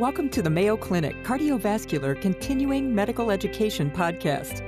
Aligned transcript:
Welcome 0.00 0.28
to 0.30 0.42
the 0.42 0.50
Mayo 0.50 0.76
Clinic 0.76 1.14
Cardiovascular 1.22 2.20
Continuing 2.20 2.92
Medical 2.92 3.30
Education 3.30 3.92
Podcast. 3.92 4.64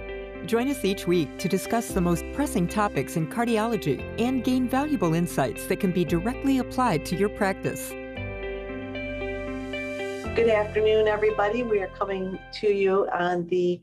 Join 0.47 0.69
us 0.69 0.85
each 0.85 1.09
week 1.09 1.37
to 1.39 1.49
discuss 1.49 1.89
the 1.89 2.01
most 2.01 2.25
pressing 2.33 2.69
topics 2.69 3.17
in 3.17 3.27
cardiology 3.27 4.05
and 4.21 4.45
gain 4.45 4.69
valuable 4.69 5.15
insights 5.15 5.67
that 5.67 5.81
can 5.81 5.91
be 5.91 6.05
directly 6.05 6.59
applied 6.59 7.05
to 7.07 7.17
your 7.17 7.29
practice. 7.29 7.89
Good 10.37 10.49
afternoon, 10.49 11.09
everybody. 11.09 11.65
We 11.65 11.81
are 11.81 11.89
coming 11.89 12.39
to 12.61 12.69
you 12.69 13.09
on 13.13 13.49
the 13.49 13.81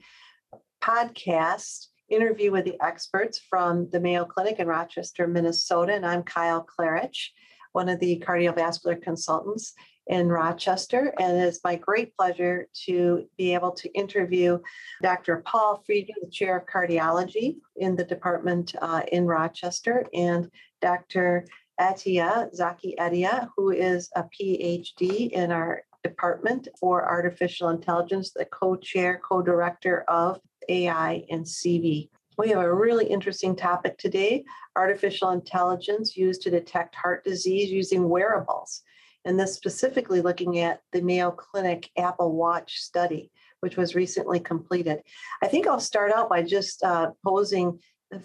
podcast 0.81 1.87
interview 2.07 2.51
with 2.53 2.63
the 2.63 2.81
experts 2.81 3.37
from 3.49 3.89
the 3.89 3.99
Mayo 3.99 4.23
Clinic 4.23 4.59
in 4.59 4.67
Rochester, 4.67 5.27
Minnesota. 5.27 5.91
And 5.91 6.05
I'm 6.05 6.23
Kyle 6.23 6.65
Klarich, 6.65 7.31
one 7.73 7.89
of 7.89 7.99
the 7.99 8.23
cardiovascular 8.25 9.01
consultants 9.01 9.73
in 10.07 10.27
Rochester. 10.27 11.13
And 11.19 11.37
it's 11.37 11.63
my 11.63 11.75
great 11.75 12.15
pleasure 12.15 12.67
to 12.85 13.27
be 13.37 13.53
able 13.53 13.71
to 13.71 13.91
interview 13.93 14.59
Dr. 15.01 15.43
Paul 15.45 15.83
Friedman, 15.85 16.15
the 16.21 16.29
chair 16.29 16.57
of 16.57 16.65
cardiology 16.65 17.57
in 17.77 17.95
the 17.95 18.03
department 18.03 18.75
uh, 18.81 19.03
in 19.11 19.25
Rochester, 19.25 20.05
and 20.13 20.49
Dr. 20.81 21.45
Attia 21.79 22.53
Zachi 22.57 22.95
Attia, 22.99 23.49
who 23.55 23.71
is 23.71 24.09
a 24.15 24.23
PhD 24.23 25.31
in 25.31 25.51
our 25.51 25.83
department 26.03 26.67
for 26.79 27.07
artificial 27.07 27.69
intelligence, 27.69 28.31
the 28.31 28.45
co-chair, 28.45 29.21
co-director 29.27 30.03
of 30.09 30.39
AI 30.69 31.23
and 31.29 31.45
CV. 31.45 32.09
We 32.37 32.49
have 32.49 32.59
a 32.59 32.73
really 32.73 33.05
interesting 33.05 33.55
topic 33.55 33.97
today 33.97 34.43
artificial 34.75 35.31
intelligence 35.31 36.17
used 36.17 36.41
to 36.41 36.49
detect 36.49 36.95
heart 36.95 37.23
disease 37.23 37.69
using 37.69 38.09
wearables. 38.09 38.81
And 39.25 39.39
this 39.39 39.55
specifically 39.55 40.21
looking 40.21 40.59
at 40.59 40.81
the 40.91 41.01
Mayo 41.01 41.31
Clinic 41.31 41.89
Apple 41.97 42.33
Watch 42.33 42.79
study, 42.79 43.31
which 43.61 43.77
was 43.77 43.95
recently 43.95 44.39
completed. 44.39 45.01
I 45.41 45.47
think 45.47 45.67
I'll 45.67 45.79
start 45.79 46.11
out 46.11 46.29
by 46.29 46.43
just 46.43 46.83
uh, 46.83 47.11
posing 47.25 47.79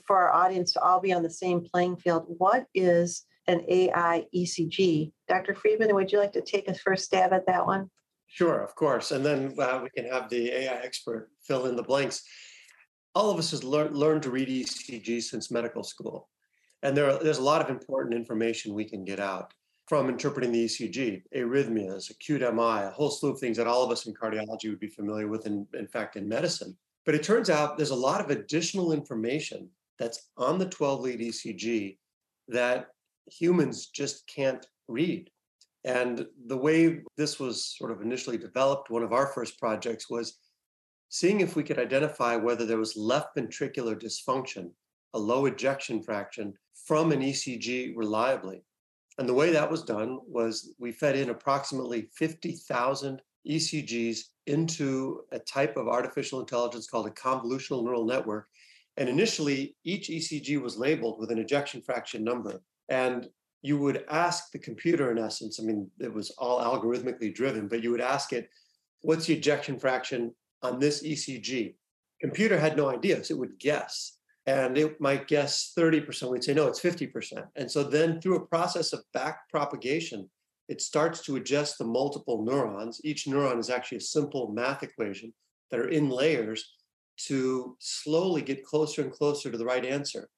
for 0.06 0.16
our 0.16 0.32
audience 0.32 0.72
to 0.72 0.82
all 0.82 1.00
be 1.00 1.12
on 1.12 1.22
the 1.22 1.30
same 1.30 1.64
playing 1.64 1.96
field. 1.96 2.24
What 2.26 2.66
is 2.74 3.24
an 3.46 3.64
AI 3.68 4.26
ECG? 4.34 5.12
Dr. 5.28 5.54
Friedman, 5.54 5.94
would 5.94 6.12
you 6.12 6.18
like 6.18 6.32
to 6.32 6.42
take 6.42 6.68
a 6.68 6.74
first 6.74 7.04
stab 7.04 7.32
at 7.32 7.46
that 7.46 7.64
one? 7.64 7.90
Sure, 8.26 8.60
of 8.60 8.74
course. 8.74 9.10
And 9.10 9.24
then 9.24 9.54
uh, 9.58 9.80
we 9.82 9.88
can 9.90 10.10
have 10.10 10.28
the 10.28 10.50
AI 10.50 10.80
expert 10.82 11.30
fill 11.42 11.66
in 11.66 11.76
the 11.76 11.82
blanks. 11.82 12.22
All 13.14 13.30
of 13.30 13.38
us 13.38 13.52
has 13.52 13.64
learned 13.64 13.96
learned 13.96 14.22
to 14.24 14.30
read 14.30 14.48
ECG 14.48 15.22
since 15.22 15.50
medical 15.50 15.82
school. 15.82 16.28
And 16.82 16.96
there 16.96 17.10
are, 17.10 17.22
there's 17.22 17.38
a 17.38 17.42
lot 17.42 17.62
of 17.62 17.70
important 17.70 18.14
information 18.14 18.74
we 18.74 18.84
can 18.84 19.04
get 19.04 19.18
out 19.18 19.52
from 19.88 20.10
interpreting 20.10 20.52
the 20.52 20.66
ECG, 20.66 21.22
arrhythmias, 21.34 22.10
acute 22.10 22.42
MI, 22.42 22.84
a 22.84 22.92
whole 22.94 23.10
slew 23.10 23.30
of 23.30 23.40
things 23.40 23.56
that 23.56 23.66
all 23.66 23.82
of 23.82 23.90
us 23.90 24.06
in 24.06 24.12
cardiology 24.12 24.68
would 24.68 24.78
be 24.78 24.86
familiar 24.86 25.28
with, 25.28 25.46
in, 25.46 25.66
in 25.74 25.86
fact, 25.86 26.16
in 26.16 26.28
medicine. 26.28 26.76
But 27.06 27.14
it 27.14 27.22
turns 27.22 27.48
out 27.48 27.76
there's 27.76 27.90
a 27.90 27.96
lot 27.96 28.20
of 28.20 28.28
additional 28.28 28.92
information 28.92 29.70
that's 29.98 30.28
on 30.36 30.58
the 30.58 30.68
12 30.68 31.00
lead 31.00 31.20
ECG 31.20 31.96
that 32.48 32.88
humans 33.26 33.86
just 33.86 34.26
can't 34.26 34.66
read. 34.88 35.30
And 35.84 36.26
the 36.46 36.56
way 36.56 37.00
this 37.16 37.40
was 37.40 37.64
sort 37.64 37.90
of 37.90 38.02
initially 38.02 38.36
developed, 38.36 38.90
one 38.90 39.02
of 39.02 39.14
our 39.14 39.28
first 39.28 39.58
projects 39.58 40.10
was 40.10 40.38
seeing 41.08 41.40
if 41.40 41.56
we 41.56 41.62
could 41.62 41.78
identify 41.78 42.36
whether 42.36 42.66
there 42.66 42.76
was 42.76 42.94
left 42.94 43.36
ventricular 43.36 43.98
dysfunction, 43.98 44.70
a 45.14 45.18
low 45.18 45.46
ejection 45.46 46.02
fraction, 46.02 46.52
from 46.86 47.10
an 47.10 47.20
ECG 47.20 47.94
reliably. 47.96 48.62
And 49.18 49.28
the 49.28 49.34
way 49.34 49.50
that 49.50 49.70
was 49.70 49.82
done 49.82 50.20
was 50.26 50.72
we 50.78 50.92
fed 50.92 51.16
in 51.16 51.30
approximately 51.30 52.08
50,000 52.14 53.20
ECGs 53.48 54.20
into 54.46 55.22
a 55.32 55.38
type 55.40 55.76
of 55.76 55.88
artificial 55.88 56.40
intelligence 56.40 56.88
called 56.88 57.08
a 57.08 57.10
convolutional 57.10 57.82
neural 57.82 58.06
network. 58.06 58.46
And 58.96 59.08
initially, 59.08 59.76
each 59.84 60.08
ECG 60.08 60.60
was 60.60 60.76
labeled 60.76 61.18
with 61.18 61.30
an 61.30 61.38
ejection 61.38 61.82
fraction 61.82 62.22
number. 62.22 62.60
And 62.88 63.28
you 63.62 63.78
would 63.78 64.04
ask 64.08 64.52
the 64.52 64.58
computer, 64.58 65.10
in 65.10 65.18
essence, 65.18 65.58
I 65.60 65.64
mean, 65.64 65.90
it 65.98 66.12
was 66.12 66.30
all 66.38 66.60
algorithmically 66.60 67.34
driven, 67.34 67.66
but 67.66 67.82
you 67.82 67.90
would 67.90 68.00
ask 68.00 68.32
it, 68.32 68.48
what's 69.02 69.26
the 69.26 69.34
ejection 69.34 69.78
fraction 69.78 70.32
on 70.62 70.78
this 70.78 71.02
ECG? 71.02 71.74
Computer 72.20 72.58
had 72.58 72.76
no 72.76 72.88
idea, 72.88 73.22
so 73.24 73.34
it 73.34 73.38
would 73.38 73.58
guess 73.58 74.17
and 74.48 74.78
it 74.78 74.98
might 74.98 75.28
guess 75.28 75.74
30%. 75.78 76.30
We'd 76.30 76.42
say, 76.42 76.54
no, 76.54 76.68
it's 76.68 76.80
50%. 76.80 77.46
And 77.56 77.70
so 77.70 77.82
then 77.84 78.18
through 78.18 78.36
a 78.36 78.46
process 78.46 78.94
of 78.94 79.04
back 79.12 79.46
propagation, 79.50 80.30
it 80.70 80.80
starts 80.80 81.22
to 81.24 81.36
adjust 81.36 81.76
the 81.76 81.84
multiple 81.84 82.42
neurons. 82.42 82.98
Each 83.04 83.26
neuron 83.26 83.58
is 83.58 83.68
actually 83.68 83.98
a 83.98 84.12
simple 84.16 84.50
math 84.50 84.82
equation 84.82 85.34
that 85.70 85.80
are 85.80 85.90
in 85.90 86.08
layers 86.08 86.76
to 87.26 87.76
slowly 87.78 88.40
get 88.40 88.64
closer 88.64 89.02
and 89.02 89.12
closer 89.12 89.50
to 89.50 89.58
the 89.58 89.66
right 89.66 89.84
answer. 89.84 90.30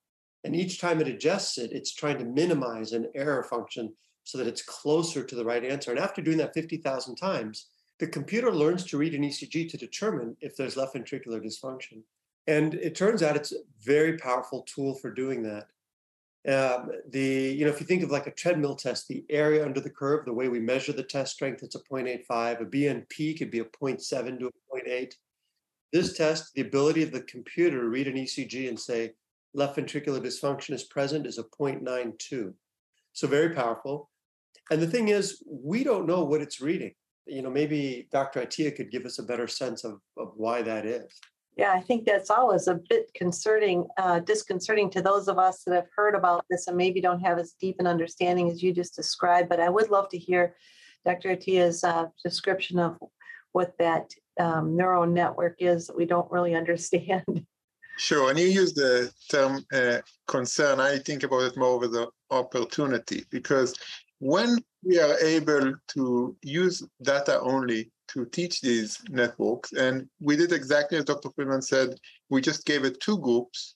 And 0.42 0.56
each 0.56 0.80
time 0.80 1.00
it 1.00 1.06
adjusts 1.06 1.56
it, 1.58 1.70
it's 1.70 1.94
trying 1.94 2.18
to 2.18 2.24
minimize 2.24 2.90
an 2.90 3.06
error 3.14 3.44
function 3.44 3.94
so 4.24 4.38
that 4.38 4.48
it's 4.48 4.62
closer 4.62 5.22
to 5.22 5.36
the 5.36 5.44
right 5.44 5.64
answer. 5.64 5.92
And 5.92 6.00
after 6.00 6.20
doing 6.20 6.38
that 6.38 6.54
50,000 6.54 7.14
times, 7.14 7.68
the 8.00 8.08
computer 8.08 8.50
learns 8.50 8.84
to 8.86 8.98
read 8.98 9.14
an 9.14 9.22
ECG 9.22 9.70
to 9.70 9.76
determine 9.76 10.36
if 10.40 10.56
there's 10.56 10.76
left 10.76 10.96
ventricular 10.96 11.40
dysfunction. 11.40 12.02
And 12.46 12.74
it 12.74 12.94
turns 12.94 13.22
out 13.22 13.36
it's 13.36 13.52
a 13.52 13.56
very 13.82 14.16
powerful 14.18 14.62
tool 14.62 14.94
for 14.94 15.10
doing 15.10 15.42
that. 15.42 15.66
Um, 16.48 16.90
the 17.10 17.54
you 17.54 17.66
know 17.66 17.70
if 17.70 17.80
you 17.80 17.86
think 17.86 18.02
of 18.02 18.10
like 18.10 18.26
a 18.26 18.32
treadmill 18.32 18.74
test, 18.74 19.08
the 19.08 19.24
area 19.28 19.64
under 19.64 19.80
the 19.80 19.90
curve, 19.90 20.24
the 20.24 20.32
way 20.32 20.48
we 20.48 20.58
measure 20.58 20.92
the 20.92 21.02
test 21.02 21.34
strength, 21.34 21.62
it's 21.62 21.74
a 21.74 21.80
0.85. 21.80 22.62
A 22.62 22.64
BNP 22.64 23.38
could 23.38 23.50
be 23.50 23.58
a 23.58 23.64
0.7 23.64 24.38
to 24.38 24.46
a 24.46 24.76
0.8. 24.76 25.12
This 25.92 26.16
test, 26.16 26.54
the 26.54 26.62
ability 26.62 27.02
of 27.02 27.12
the 27.12 27.22
computer 27.22 27.80
to 27.80 27.88
read 27.88 28.08
an 28.08 28.14
ECG 28.14 28.68
and 28.68 28.78
say 28.78 29.12
left 29.52 29.76
ventricular 29.76 30.20
dysfunction 30.20 30.72
is 30.72 30.84
present, 30.84 31.26
is 31.26 31.38
a 31.38 31.44
0.92. 31.44 32.54
So 33.12 33.26
very 33.26 33.54
powerful. 33.54 34.08
And 34.70 34.80
the 34.80 34.86
thing 34.86 35.08
is, 35.08 35.42
we 35.46 35.82
don't 35.82 36.06
know 36.06 36.24
what 36.24 36.40
it's 36.40 36.60
reading. 36.60 36.94
You 37.26 37.42
know, 37.42 37.50
maybe 37.50 38.08
Dr. 38.12 38.40
Attia 38.40 38.74
could 38.74 38.90
give 38.90 39.04
us 39.04 39.18
a 39.18 39.24
better 39.24 39.48
sense 39.48 39.84
of, 39.84 40.00
of 40.16 40.32
why 40.36 40.62
that 40.62 40.86
is. 40.86 41.20
Yeah, 41.56 41.72
I 41.72 41.80
think 41.80 42.06
that's 42.06 42.30
always 42.30 42.68
a 42.68 42.80
bit 42.88 43.12
concerning, 43.14 43.86
uh, 43.98 44.20
disconcerting 44.20 44.90
to 44.90 45.02
those 45.02 45.28
of 45.28 45.38
us 45.38 45.62
that 45.64 45.74
have 45.74 45.88
heard 45.94 46.14
about 46.14 46.44
this 46.48 46.68
and 46.68 46.76
maybe 46.76 47.00
don't 47.00 47.20
have 47.20 47.38
as 47.38 47.52
deep 47.60 47.76
an 47.80 47.86
understanding 47.86 48.50
as 48.50 48.62
you 48.62 48.72
just 48.72 48.96
described. 48.96 49.48
But 49.48 49.60
I 49.60 49.68
would 49.68 49.90
love 49.90 50.08
to 50.10 50.18
hear 50.18 50.54
Dr. 51.04 51.30
Attia's 51.30 51.84
uh, 51.84 52.06
description 52.24 52.78
of 52.78 52.96
what 53.52 53.76
that 53.78 54.10
um, 54.38 54.76
neural 54.76 55.06
network 55.06 55.56
is 55.58 55.86
that 55.86 55.96
we 55.96 56.06
don't 56.06 56.30
really 56.30 56.54
understand. 56.62 57.44
Sure. 57.98 58.30
And 58.30 58.38
you 58.38 58.46
use 58.46 58.72
the 58.72 59.12
term 59.30 59.64
uh, 59.74 59.98
concern. 60.26 60.80
I 60.80 60.98
think 60.98 61.22
about 61.22 61.42
it 61.42 61.56
more 61.56 61.78
with 61.78 61.92
the 61.92 62.08
opportunity 62.30 63.26
because 63.30 63.74
when 64.20 64.58
we 64.82 64.98
are 64.98 65.18
able 65.18 65.74
to 65.88 66.36
use 66.42 66.82
data 67.02 67.40
only 67.40 67.90
to 68.12 68.24
teach 68.26 68.60
these 68.60 68.98
networks. 69.08 69.72
And 69.72 70.08
we 70.20 70.36
did 70.36 70.52
exactly 70.52 70.98
as 70.98 71.04
Dr. 71.04 71.30
Friedman 71.30 71.62
said. 71.62 71.98
We 72.28 72.40
just 72.40 72.64
gave 72.64 72.84
it 72.84 73.00
two 73.00 73.18
groups 73.18 73.74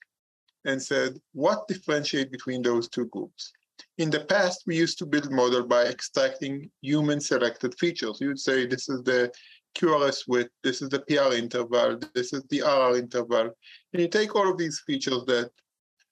and 0.65 0.81
said, 0.81 1.19
what 1.33 1.67
differentiate 1.67 2.31
between 2.31 2.61
those 2.61 2.89
two 2.89 3.05
groups? 3.07 3.51
In 3.97 4.09
the 4.09 4.21
past, 4.21 4.63
we 4.65 4.75
used 4.75 4.97
to 4.99 5.05
build 5.05 5.31
model 5.31 5.65
by 5.65 5.85
extracting 5.85 6.69
human 6.81 7.21
selected 7.21 7.77
features. 7.79 8.19
You'd 8.19 8.39
say 8.39 8.65
this 8.65 8.89
is 8.89 9.03
the 9.03 9.31
QRS 9.77 10.23
width, 10.27 10.51
this 10.63 10.81
is 10.81 10.89
the 10.89 10.99
PR 11.01 11.35
interval, 11.35 11.99
this 12.13 12.33
is 12.33 12.43
the 12.49 12.61
RR 12.61 12.97
interval. 12.97 13.51
And 13.93 14.01
you 14.01 14.07
take 14.07 14.35
all 14.35 14.49
of 14.49 14.57
these 14.57 14.81
features 14.87 15.23
that 15.25 15.51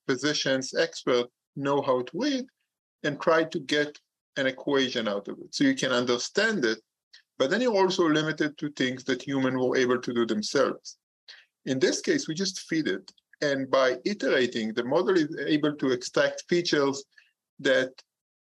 physicians, 0.07 0.73
experts 0.73 1.29
know 1.55 1.81
how 1.81 2.01
to 2.01 2.11
read 2.13 2.45
and 3.03 3.19
try 3.19 3.43
to 3.45 3.59
get 3.59 3.97
an 4.37 4.47
equation 4.47 5.07
out 5.07 5.27
of 5.27 5.39
it. 5.39 5.53
So 5.53 5.63
you 5.63 5.75
can 5.75 5.91
understand 5.91 6.65
it 6.65 6.79
but 7.37 7.49
then 7.49 7.61
you're 7.61 7.75
also 7.75 8.07
limited 8.07 8.57
to 8.57 8.69
things 8.71 9.03
that 9.05 9.21
humans 9.21 9.57
were 9.57 9.77
able 9.77 9.99
to 9.99 10.13
do 10.13 10.25
themselves. 10.25 10.97
In 11.65 11.79
this 11.79 12.01
case, 12.01 12.27
we 12.27 12.33
just 12.33 12.61
feed 12.61 12.87
it. 12.87 13.11
And 13.41 13.69
by 13.69 13.97
iterating, 14.05 14.73
the 14.73 14.83
model 14.83 15.17
is 15.17 15.35
able 15.45 15.75
to 15.75 15.91
extract 15.91 16.43
features 16.47 17.03
that 17.59 17.91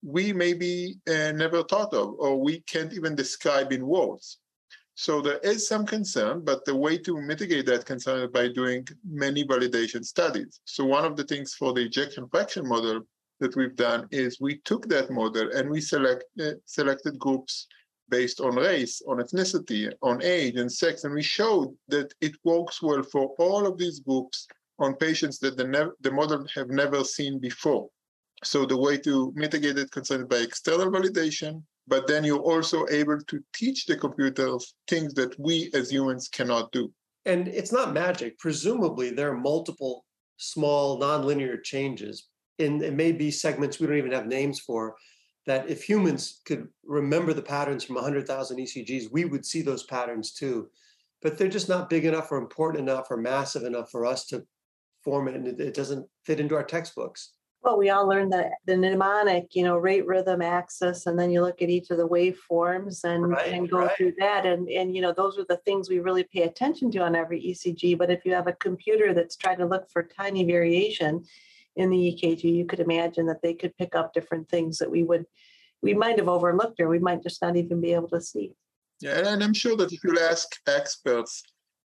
we 0.03 0.33
maybe 0.33 0.97
uh, 1.09 1.33
never 1.33 1.63
thought 1.65 1.93
of, 1.93 2.15
or 2.19 2.41
we 2.41 2.61
can't 2.61 2.93
even 2.93 3.15
describe 3.15 3.73
in 3.73 3.87
words. 3.87 4.39
So 4.95 5.21
there 5.21 5.39
is 5.39 5.69
some 5.69 5.85
concern, 5.85 6.43
but 6.43 6.65
the 6.65 6.75
way 6.75 6.97
to 6.99 7.21
mitigate 7.21 7.67
that 7.67 7.85
concern 7.85 8.23
is 8.23 8.31
by 8.31 8.49
doing 8.49 8.87
many 9.07 9.45
validation 9.45 10.03
studies. 10.05 10.61
So 10.65 10.87
one 10.87 11.05
of 11.05 11.17
the 11.17 11.25
things 11.25 11.55
for 11.55 11.75
the 11.75 11.83
ejection 11.83 12.27
fraction 12.29 12.67
model 12.67 13.03
that 13.41 13.55
we've 13.57 13.77
done 13.77 14.09
is 14.11 14.41
we 14.41 14.57
took 14.65 14.89
that 14.89 15.11
model 15.11 15.51
and 15.53 15.69
we 15.69 15.83
select, 15.83 16.25
uh, 16.41 16.53
selected 16.65 17.19
groups 17.19 17.67
based 18.09 18.41
on 18.41 18.57
race, 18.57 19.03
on 19.09 19.19
ethnicity, 19.19 19.93
on 20.03 20.23
age, 20.23 20.57
and 20.57 20.71
sex. 20.71 21.05
And 21.05 21.15
we 21.15 21.23
showed 21.23 21.75
that 21.89 22.13
it 22.21 22.33
works 22.45 22.83
well 22.83 23.03
for 23.03 23.35
all 23.39 23.67
of 23.67 23.79
these 23.79 24.01
groups 24.01 24.47
on 24.79 24.95
patients 24.95 25.39
that 25.41 25.57
the, 25.57 25.93
the 26.01 26.11
model 26.11 26.47
have 26.55 26.69
never 26.69 27.03
seen 27.05 27.39
before. 27.39 27.89
So 28.45 28.67
the 28.67 28.77
way 28.77 28.99
to 28.99 29.33
mitigate 29.35 29.77
that 29.77 29.91
concern 29.91 30.23
is 30.23 30.27
by 30.27 30.37
external 30.37 30.91
validation 30.91 31.63
but 31.89 32.07
then 32.07 32.25
you're 32.25 32.39
also 32.39 32.87
able 32.91 33.21
to 33.21 33.45
teach 33.55 33.87
the 33.87 33.97
computers 33.97 34.75
things 34.89 35.15
that 35.15 35.39
we 35.39 35.71
as 35.75 35.91
humans 35.91 36.29
cannot 36.29 36.73
do. 36.73 36.93
And 37.25 37.49
it's 37.49 37.73
not 37.73 37.93
magic. 37.93 38.39
Presumably, 38.39 39.11
there 39.11 39.31
are 39.31 39.37
multiple 39.37 40.05
small 40.37 41.01
nonlinear 41.01 41.63
changes. 41.63 42.29
And 42.59 42.83
it 42.83 42.95
may 42.95 43.13
be 43.13 43.31
segments 43.31 43.79
we 43.79 43.87
don't 43.87 43.99
even 43.99 44.13
have 44.13 44.27
names 44.27 44.61
for. 44.61 44.95
That 45.47 45.69
if 45.71 45.83
humans 45.83 46.41
could 46.45 46.69
remember 46.85 47.33
the 47.33 47.43
patterns 47.43 47.85
from 47.85 47.95
100,000 47.95 48.59
ECGs, 48.59 49.13
we 49.13 49.25
would 49.25 49.47
see 49.47 49.63
those 49.63 49.85
patterns 49.85 50.33
too. 50.33 50.69
But 51.23 51.39
they're 51.39 51.49
just 51.49 51.69
not 51.69 51.89
big 51.89 52.05
enough 52.05 52.31
or 52.33 52.39
important 52.39 52.89
enough 52.89 53.07
or 53.11 53.17
massive 53.17 53.63
enough 53.63 53.91
for 53.91 54.05
us 54.05 54.27
to 54.27 54.45
form 55.05 55.29
it. 55.29 55.35
And 55.35 55.47
it, 55.47 55.61
it 55.61 55.75
doesn't 55.75 56.07
fit 56.25 56.41
into 56.41 56.57
our 56.57 56.65
textbooks. 56.65 57.33
Well, 57.63 57.79
we 57.79 57.91
all 57.91 58.09
learned 58.09 58.33
the, 58.33 58.51
the 58.67 58.77
mnemonic, 58.77 59.57
you 59.57 59.65
know, 59.65 59.77
rate, 59.77 60.07
rhythm, 60.07 60.41
axis, 60.41 61.07
and 61.07 61.19
then 61.19 61.31
you 61.31 61.43
look 61.43 61.63
at 61.63 61.69
each 61.69 61.91
of 61.91 61.97
the 61.97 62.07
waveforms 62.07 63.03
and, 63.03 63.29
Right, 63.29 63.53
and 63.53 63.69
go 63.69 63.79
right. 63.79 63.97
through 63.97 64.13
that. 64.19 64.47
And, 64.47 64.69
and, 64.69 64.95
you 64.95 65.03
know, 65.03 65.13
those 65.13 65.37
are 65.37 65.47
the 65.49 65.57
things 65.59 65.89
we 65.89 65.99
really 65.99 66.23
pay 66.23 66.43
attention 66.43 66.93
to 66.93 67.01
on 67.01 67.17
every 67.17 67.43
ECG. 67.43 67.99
But 67.99 68.11
if 68.11 68.25
you 68.25 68.33
have 68.35 68.47
a 68.47 68.53
computer 68.53 69.13
that's 69.15 69.35
trying 69.35 69.59
to 69.59 69.67
look 69.67 69.91
for 69.91 70.05
tiny 70.05 70.45
variation 70.45 71.25
in 71.77 71.91
the 71.91 71.97
EKG, 71.97 72.45
you 72.45 72.67
could 72.67 72.81
imagine 72.81 73.27
that 73.27 73.43
they 73.43 73.55
could 73.55 73.77
pick 73.77 73.95
up 73.95 74.13
different 74.13 74.49
things 74.49 74.79
that 74.79 74.91
we 74.91 75.03
would, 75.05 75.27
we 75.83 75.95
might 75.95 76.19
have 76.19 76.29
overlooked 76.29 76.81
or 76.81 76.89
we 76.89 76.99
might 76.99 77.23
just 77.23 77.43
not 77.43 77.57
even 77.57 77.81
be 77.81 77.93
able 77.93 78.09
to 78.09 78.21
see. 78.21 78.53
Yeah, 79.01 79.29
and 79.29 79.45
I'm 79.45 79.53
sure 79.53 79.77
that 79.77 79.93
if 79.93 80.03
you 80.03 80.19
ask 80.19 80.49
experts, 80.67 81.43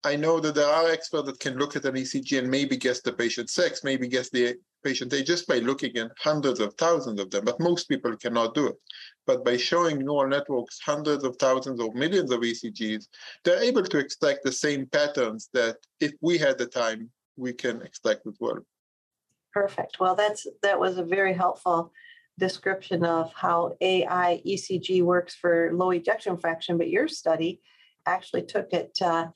I 0.03 0.15
know 0.15 0.39
that 0.39 0.55
there 0.55 0.67
are 0.67 0.89
experts 0.89 1.27
that 1.27 1.39
can 1.39 1.57
look 1.57 1.75
at 1.75 1.85
an 1.85 1.95
ECG 1.95 2.39
and 2.39 2.49
maybe 2.49 2.77
guess 2.77 3.01
the 3.01 3.13
patient's 3.13 3.53
sex, 3.53 3.83
maybe 3.83 4.07
guess 4.07 4.29
the 4.29 4.55
patient 4.83 5.13
age 5.13 5.27
just 5.27 5.47
by 5.47 5.59
looking 5.59 5.97
at 5.97 6.11
hundreds 6.17 6.59
of 6.59 6.73
thousands 6.75 7.19
of 7.19 7.29
them, 7.31 7.43
but 7.45 7.59
most 7.59 7.89
people 7.89 8.15
cannot 8.15 8.53
do 8.53 8.67
it. 8.67 8.75
But 9.25 9.43
by 9.43 9.57
showing 9.57 9.99
neural 9.99 10.29
networks 10.29 10.79
hundreds 10.85 11.23
of 11.23 11.35
thousands 11.37 11.81
or 11.81 11.93
millions 11.93 12.31
of 12.31 12.41
ECGs, 12.41 13.07
they're 13.43 13.63
able 13.63 13.83
to 13.83 13.97
extract 13.97 14.43
the 14.43 14.51
same 14.51 14.85
patterns 14.87 15.49
that 15.53 15.77
if 15.99 16.13
we 16.21 16.37
had 16.37 16.57
the 16.57 16.65
time, 16.65 17.09
we 17.35 17.53
can 17.53 17.81
extract 17.81 18.25
as 18.27 18.37
well. 18.39 18.59
Perfect. 19.53 19.99
Well, 19.99 20.15
that's, 20.15 20.45
that 20.61 20.79
was 20.79 20.97
a 20.97 21.03
very 21.03 21.33
helpful 21.33 21.91
description 22.37 23.03
of 23.03 23.31
how 23.33 23.75
AI 23.81 24.41
ECG 24.47 25.03
works 25.03 25.35
for 25.35 25.71
low 25.73 25.91
ejection 25.91 26.37
fraction, 26.37 26.77
but 26.77 26.89
your 26.89 27.07
study 27.07 27.61
actually 28.05 28.43
took 28.43 28.71
it 28.73 28.97
uh, 29.01 29.27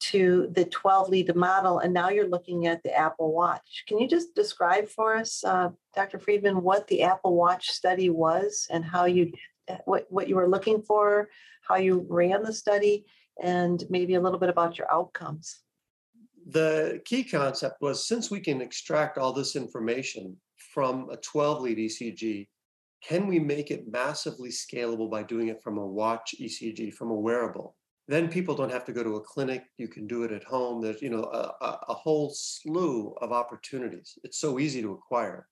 to 0.00 0.48
the 0.52 0.64
12 0.64 1.08
lead 1.10 1.36
model, 1.36 1.78
and 1.78 1.92
now 1.92 2.08
you're 2.08 2.28
looking 2.28 2.66
at 2.66 2.82
the 2.82 2.94
Apple 2.94 3.32
Watch. 3.32 3.84
Can 3.86 3.98
you 3.98 4.08
just 4.08 4.34
describe 4.34 4.88
for 4.88 5.16
us, 5.16 5.44
uh, 5.44 5.68
Dr. 5.94 6.18
Friedman, 6.18 6.62
what 6.62 6.86
the 6.88 7.02
Apple 7.02 7.34
Watch 7.34 7.70
study 7.70 8.10
was 8.10 8.66
and 8.70 8.84
how 8.84 9.04
you, 9.04 9.32
what, 9.84 10.06
what 10.08 10.28
you 10.28 10.36
were 10.36 10.48
looking 10.48 10.82
for, 10.82 11.28
how 11.68 11.76
you 11.76 12.06
ran 12.08 12.42
the 12.42 12.52
study, 12.52 13.04
and 13.42 13.84
maybe 13.90 14.14
a 14.14 14.20
little 14.20 14.38
bit 14.38 14.48
about 14.48 14.78
your 14.78 14.90
outcomes? 14.92 15.60
The 16.52 17.00
key 17.04 17.22
concept 17.22 17.80
was 17.80 18.08
since 18.08 18.28
we 18.28 18.40
can 18.40 18.60
extract 18.60 19.18
all 19.18 19.32
this 19.32 19.54
information 19.54 20.36
from 20.74 21.08
a 21.10 21.16
12 21.18 21.62
lead 21.62 21.78
ECG, 21.78 22.48
can 23.04 23.28
we 23.28 23.38
make 23.38 23.70
it 23.70 23.90
massively 23.90 24.50
scalable 24.50 25.08
by 25.08 25.22
doing 25.22 25.46
it 25.46 25.62
from 25.62 25.78
a 25.78 25.86
watch 25.86 26.34
ECG, 26.40 26.92
from 26.92 27.10
a 27.10 27.14
wearable? 27.14 27.76
Then 28.08 28.28
people 28.28 28.56
don't 28.56 28.72
have 28.72 28.84
to 28.86 28.92
go 28.92 29.04
to 29.04 29.16
a 29.16 29.20
clinic. 29.20 29.62
You 29.78 29.86
can 29.86 30.08
do 30.08 30.24
it 30.24 30.32
at 30.32 30.42
home. 30.42 30.82
There's, 30.82 31.00
you 31.00 31.10
know, 31.10 31.22
a, 31.22 31.64
a, 31.64 31.78
a 31.90 31.94
whole 31.94 32.30
slew 32.34 33.14
of 33.20 33.30
opportunities. 33.30 34.18
It's 34.24 34.40
so 34.40 34.58
easy 34.58 34.82
to 34.82 34.92
acquire. 34.92 35.46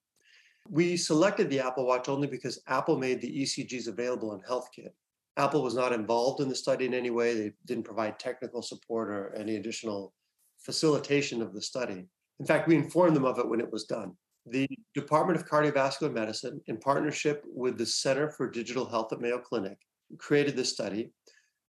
We 0.69 0.97
selected 0.97 1.49
the 1.49 1.61
Apple 1.61 1.87
Watch 1.87 2.09
only 2.09 2.27
because 2.27 2.61
Apple 2.67 2.99
made 2.99 3.21
the 3.21 3.43
ECGs 3.43 3.87
available 3.87 4.35
in 4.35 4.41
HealthKit. 4.41 4.91
Apple 5.37 5.63
was 5.63 5.77
not 5.77 5.93
involved 5.93 6.41
in 6.41 6.49
the 6.49 6.57
study 6.57 6.87
in 6.87 6.95
any 6.95 7.11
way. 7.11 7.35
They 7.35 7.53
didn't 7.67 7.85
provide 7.85 8.19
technical 8.19 8.63
support 8.63 9.11
or 9.11 9.33
any 9.37 9.55
additional 9.55 10.13
facilitation 10.59 11.43
of 11.43 11.55
the 11.55 11.63
study. 11.63 12.05
In 12.41 12.47
fact, 12.47 12.69
we 12.69 12.77
informed 12.77 13.17
them 13.17 13.25
of 13.25 13.39
it 13.39 13.49
when 13.49 13.61
it 13.61 13.71
was 13.71 13.85
done. 13.85 14.13
The 14.47 14.69
Department 14.95 15.39
of 15.39 15.49
Cardiovascular 15.49 16.13
Medicine, 16.13 16.61
in 16.67 16.79
partnership 16.79 17.45
with 17.47 17.77
the 17.77 17.87
Center 17.87 18.31
for 18.31 18.49
Digital 18.49 18.89
Health 18.89 19.13
at 19.13 19.21
Mayo 19.21 19.39
Clinic, 19.39 19.79
created 20.19 20.57
this 20.57 20.73
study. 20.73 21.11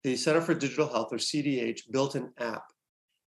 The 0.02 0.16
Center 0.16 0.40
for 0.40 0.54
Digital 0.54 0.88
Health, 0.88 1.12
or 1.12 1.18
CDH, 1.18 1.90
built 1.90 2.14
an 2.14 2.32
app. 2.38 2.64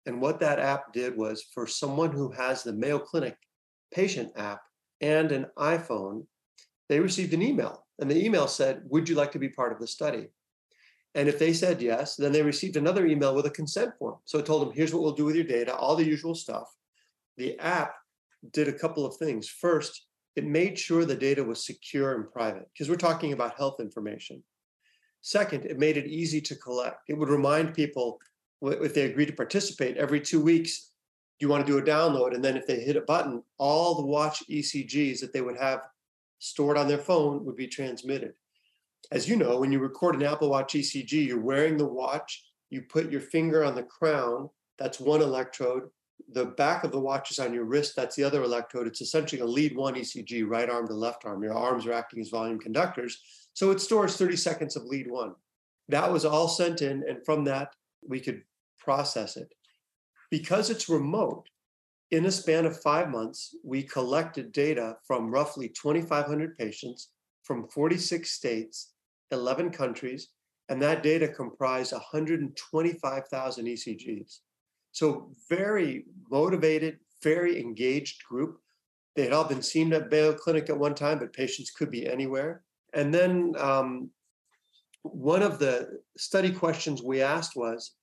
And 0.05 0.21
what 0.21 0.39
that 0.39 0.59
app 0.59 0.93
did 0.93 1.15
was 1.15 1.43
for 1.53 1.67
someone 1.67 2.11
who 2.11 2.31
has 2.31 2.63
the 2.63 2.73
Mayo 2.73 2.99
Clinic 2.99 3.37
patient 3.93 4.31
app 4.35 4.61
and 5.01 5.31
an 5.31 5.47
iPhone, 5.57 6.25
they 6.89 6.99
received 6.99 7.33
an 7.33 7.41
email. 7.41 7.85
And 7.99 8.09
the 8.09 8.23
email 8.23 8.47
said, 8.47 8.81
Would 8.85 9.07
you 9.09 9.15
like 9.15 9.31
to 9.33 9.39
be 9.39 9.49
part 9.49 9.71
of 9.71 9.79
the 9.79 9.87
study? 9.87 10.27
And 11.15 11.29
if 11.29 11.39
they 11.39 11.53
said 11.53 11.81
yes, 11.81 12.17
then 12.17 12.33
they 12.33 12.41
received 12.41 12.75
another 12.75 13.07
email 13.07 13.33
with 13.33 13.45
a 13.45 13.49
consent 13.51 13.93
form. 13.97 14.17
So 14.25 14.37
it 14.37 14.45
told 14.45 14.67
them, 14.67 14.75
here's 14.75 14.93
what 14.93 15.01
we'll 15.01 15.13
do 15.13 15.23
with 15.23 15.35
your 15.35 15.45
data, 15.45 15.73
all 15.73 15.95
the 15.95 16.05
usual 16.05 16.35
stuff. 16.35 16.67
The 17.37 17.57
app 17.59 17.95
did 18.51 18.67
a 18.67 18.73
couple 18.73 19.05
of 19.05 19.15
things. 19.15 19.47
First, 19.47 20.07
it 20.35 20.45
made 20.45 20.77
sure 20.77 21.05
the 21.05 21.15
data 21.15 21.41
was 21.41 21.65
secure 21.65 22.15
and 22.15 22.29
private 22.29 22.67
because 22.73 22.89
we're 22.89 22.97
talking 22.97 23.31
about 23.31 23.55
health 23.57 23.79
information. 23.79 24.43
Second, 25.21 25.65
it 25.65 25.79
made 25.79 25.95
it 25.95 26.05
easy 26.05 26.41
to 26.41 26.55
collect. 26.55 27.03
It 27.07 27.13
would 27.13 27.29
remind 27.29 27.73
people 27.73 28.19
if 28.61 28.93
they 28.93 29.03
agreed 29.03 29.27
to 29.27 29.33
participate 29.33 29.95
every 29.95 30.19
two 30.19 30.41
weeks, 30.41 30.91
you 31.39 31.47
want 31.47 31.65
to 31.65 31.71
do 31.71 31.77
a 31.77 31.81
download? 31.81 32.33
And 32.33 32.43
then 32.43 32.57
if 32.57 32.67
they 32.67 32.79
hit 32.79 32.95
a 32.95 33.01
button, 33.01 33.41
all 33.57 33.95
the 33.95 34.05
watch 34.05 34.43
ECGs 34.49 35.21
that 35.21 35.31
they 35.33 35.41
would 35.41 35.57
have 35.57 35.81
stored 36.39 36.77
on 36.77 36.87
their 36.87 36.97
phone 36.97 37.45
would 37.45 37.55
be 37.55 37.67
transmitted 37.67 38.33
as 39.11 39.27
you 39.27 39.35
know, 39.35 39.59
when 39.59 39.71
you 39.71 39.79
record 39.79 40.15
an 40.15 40.23
Apple 40.23 40.49
Watch 40.49 40.73
ECG, 40.73 41.27
you're 41.27 41.39
wearing 41.39 41.77
the 41.77 41.85
watch, 41.85 42.43
you 42.69 42.81
put 42.81 43.11
your 43.11 43.21
finger 43.21 43.63
on 43.63 43.75
the 43.75 43.83
crown, 43.83 44.49
that's 44.77 44.99
one 44.99 45.21
electrode. 45.21 45.83
The 46.31 46.45
back 46.45 46.83
of 46.83 46.91
the 46.91 46.99
watch 46.99 47.31
is 47.31 47.39
on 47.39 47.53
your 47.53 47.65
wrist, 47.65 47.95
that's 47.95 48.15
the 48.15 48.23
other 48.23 48.43
electrode. 48.43 48.87
It's 48.87 49.01
essentially 49.01 49.41
a 49.41 49.45
lead 49.45 49.75
one 49.75 49.95
ECG, 49.95 50.47
right 50.47 50.69
arm 50.69 50.87
to 50.87 50.93
left 50.93 51.25
arm. 51.25 51.43
Your 51.43 51.53
arms 51.53 51.85
are 51.85 51.93
acting 51.93 52.19
as 52.19 52.29
volume 52.29 52.59
conductors. 52.59 53.19
So 53.53 53.71
it 53.71 53.79
stores 53.79 54.17
30 54.17 54.35
seconds 54.35 54.75
of 54.75 54.85
lead 54.85 55.09
one. 55.09 55.33
That 55.89 56.11
was 56.11 56.25
all 56.25 56.47
sent 56.47 56.81
in, 56.81 57.03
and 57.07 57.23
from 57.25 57.43
that, 57.45 57.73
we 58.07 58.19
could 58.19 58.41
process 58.79 59.37
it. 59.37 59.53
Because 60.31 60.69
it's 60.69 60.89
remote, 60.89 61.47
in 62.11 62.25
a 62.25 62.31
span 62.31 62.65
of 62.65 62.81
five 62.81 63.09
months, 63.09 63.55
we 63.63 63.83
collected 63.83 64.51
data 64.51 64.97
from 65.05 65.31
roughly 65.31 65.69
2,500 65.69 66.57
patients 66.57 67.09
from 67.43 67.67
46 67.69 68.29
states 68.29 68.93
11 69.35 69.71
countries, 69.71 70.29
and 70.69 70.81
that 70.81 71.03
data 71.03 71.27
comprised 71.27 71.91
125,000 71.91 73.65
ECGs. 73.65 74.39
So 74.91 75.31
very 75.49 76.05
motivated, 76.31 76.99
very 77.21 77.59
engaged 77.59 78.23
group. 78.23 78.59
They 79.15 79.23
had 79.23 79.33
all 79.33 79.43
been 79.43 79.61
seen 79.61 79.93
at 79.93 80.09
Mayo 80.09 80.33
Clinic 80.33 80.69
at 80.69 80.77
one 80.77 80.95
time, 80.95 81.19
but 81.19 81.33
patients 81.33 81.71
could 81.71 81.91
be 81.91 82.07
anywhere. 82.07 82.63
And 82.93 83.13
then 83.13 83.53
um, 83.57 84.09
one 85.03 85.43
of 85.43 85.59
the 85.59 85.99
study 86.17 86.51
questions 86.51 87.03
we 87.03 87.21
asked 87.21 87.55
was, 87.55 87.95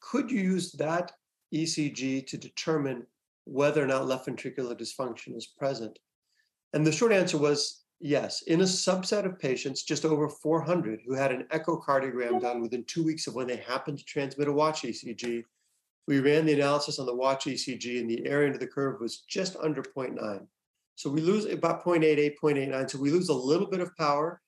could 0.00 0.30
you 0.30 0.40
use 0.40 0.72
that 0.72 1.12
ECG 1.54 2.26
to 2.26 2.36
determine 2.36 3.06
whether 3.44 3.82
or 3.82 3.86
not 3.86 4.06
left 4.06 4.26
ventricular 4.26 4.78
dysfunction 4.78 5.36
is 5.36 5.46
present? 5.46 5.98
And 6.72 6.86
the 6.86 6.92
short 6.92 7.12
answer 7.12 7.38
was 7.38 7.84
Yes, 8.00 8.42
in 8.42 8.60
a 8.60 8.64
subset 8.64 9.24
of 9.24 9.38
patients, 9.38 9.82
just 9.82 10.04
over 10.04 10.28
400 10.28 11.00
who 11.06 11.14
had 11.14 11.32
an 11.32 11.44
echocardiogram 11.44 12.40
done 12.42 12.60
within 12.60 12.84
two 12.84 13.02
weeks 13.02 13.26
of 13.26 13.34
when 13.34 13.46
they 13.46 13.56
happened 13.56 13.98
to 13.98 14.04
transmit 14.04 14.48
a 14.48 14.52
watch 14.52 14.82
ECG, 14.82 15.44
we 16.06 16.20
ran 16.20 16.44
the 16.44 16.52
analysis 16.52 16.98
on 16.98 17.06
the 17.06 17.14
watch 17.14 17.46
ECG 17.46 17.98
and 17.98 18.08
the 18.08 18.26
area 18.26 18.48
under 18.48 18.58
the 18.58 18.66
curve 18.66 19.00
was 19.00 19.20
just 19.20 19.56
under 19.56 19.82
0.9. 19.82 20.46
So 20.94 21.10
we 21.10 21.20
lose 21.20 21.46
about 21.46 21.84
0.88, 21.84 22.34
0.89. 22.40 22.90
So 22.90 22.98
we 22.98 23.10
lose 23.10 23.30
a 23.30 23.34
little 23.34 23.66
bit 23.66 23.80
of 23.80 23.96
power 23.96 24.40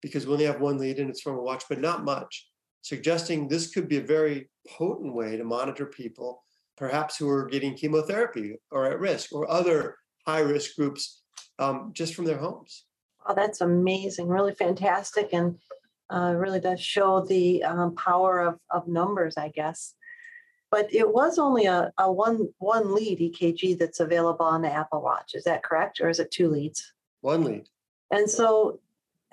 because 0.00 0.26
we 0.26 0.32
only 0.32 0.46
have 0.46 0.60
one 0.60 0.78
lead 0.78 0.98
and 0.98 1.10
it's 1.10 1.20
from 1.20 1.36
a 1.36 1.42
watch, 1.42 1.64
but 1.68 1.80
not 1.80 2.04
much, 2.04 2.48
suggesting 2.82 3.48
this 3.48 3.72
could 3.72 3.88
be 3.88 3.98
a 3.98 4.02
very 4.02 4.50
potent 4.66 5.14
way 5.14 5.36
to 5.36 5.44
monitor 5.44 5.86
people, 5.86 6.42
perhaps 6.76 7.16
who 7.18 7.28
are 7.28 7.46
getting 7.46 7.74
chemotherapy 7.74 8.56
or 8.70 8.86
at 8.86 8.98
risk 8.98 9.32
or 9.32 9.50
other 9.50 9.96
high 10.26 10.40
risk 10.40 10.76
groups 10.76 11.22
um, 11.58 11.90
just 11.94 12.14
from 12.14 12.24
their 12.24 12.38
homes. 12.38 12.84
Oh, 13.26 13.34
that's 13.34 13.60
amazing, 13.60 14.28
really 14.28 14.54
fantastic, 14.54 15.30
and 15.32 15.58
uh, 16.12 16.34
really 16.36 16.60
does 16.60 16.80
show 16.80 17.24
the 17.24 17.64
um, 17.64 17.94
power 17.96 18.40
of, 18.40 18.58
of 18.70 18.86
numbers, 18.86 19.36
I 19.36 19.48
guess. 19.48 19.94
But 20.70 20.92
it 20.92 21.08
was 21.08 21.38
only 21.38 21.66
a, 21.66 21.92
a 21.98 22.10
one 22.10 22.48
one 22.58 22.94
lead 22.94 23.20
EKG 23.20 23.78
that's 23.78 24.00
available 24.00 24.44
on 24.44 24.62
the 24.62 24.72
Apple 24.72 25.02
Watch. 25.02 25.34
Is 25.34 25.44
that 25.44 25.62
correct, 25.62 26.00
or 26.00 26.08
is 26.08 26.18
it 26.18 26.30
two 26.30 26.48
leads? 26.48 26.92
One 27.20 27.44
lead. 27.44 27.68
And 28.10 28.28
so, 28.28 28.80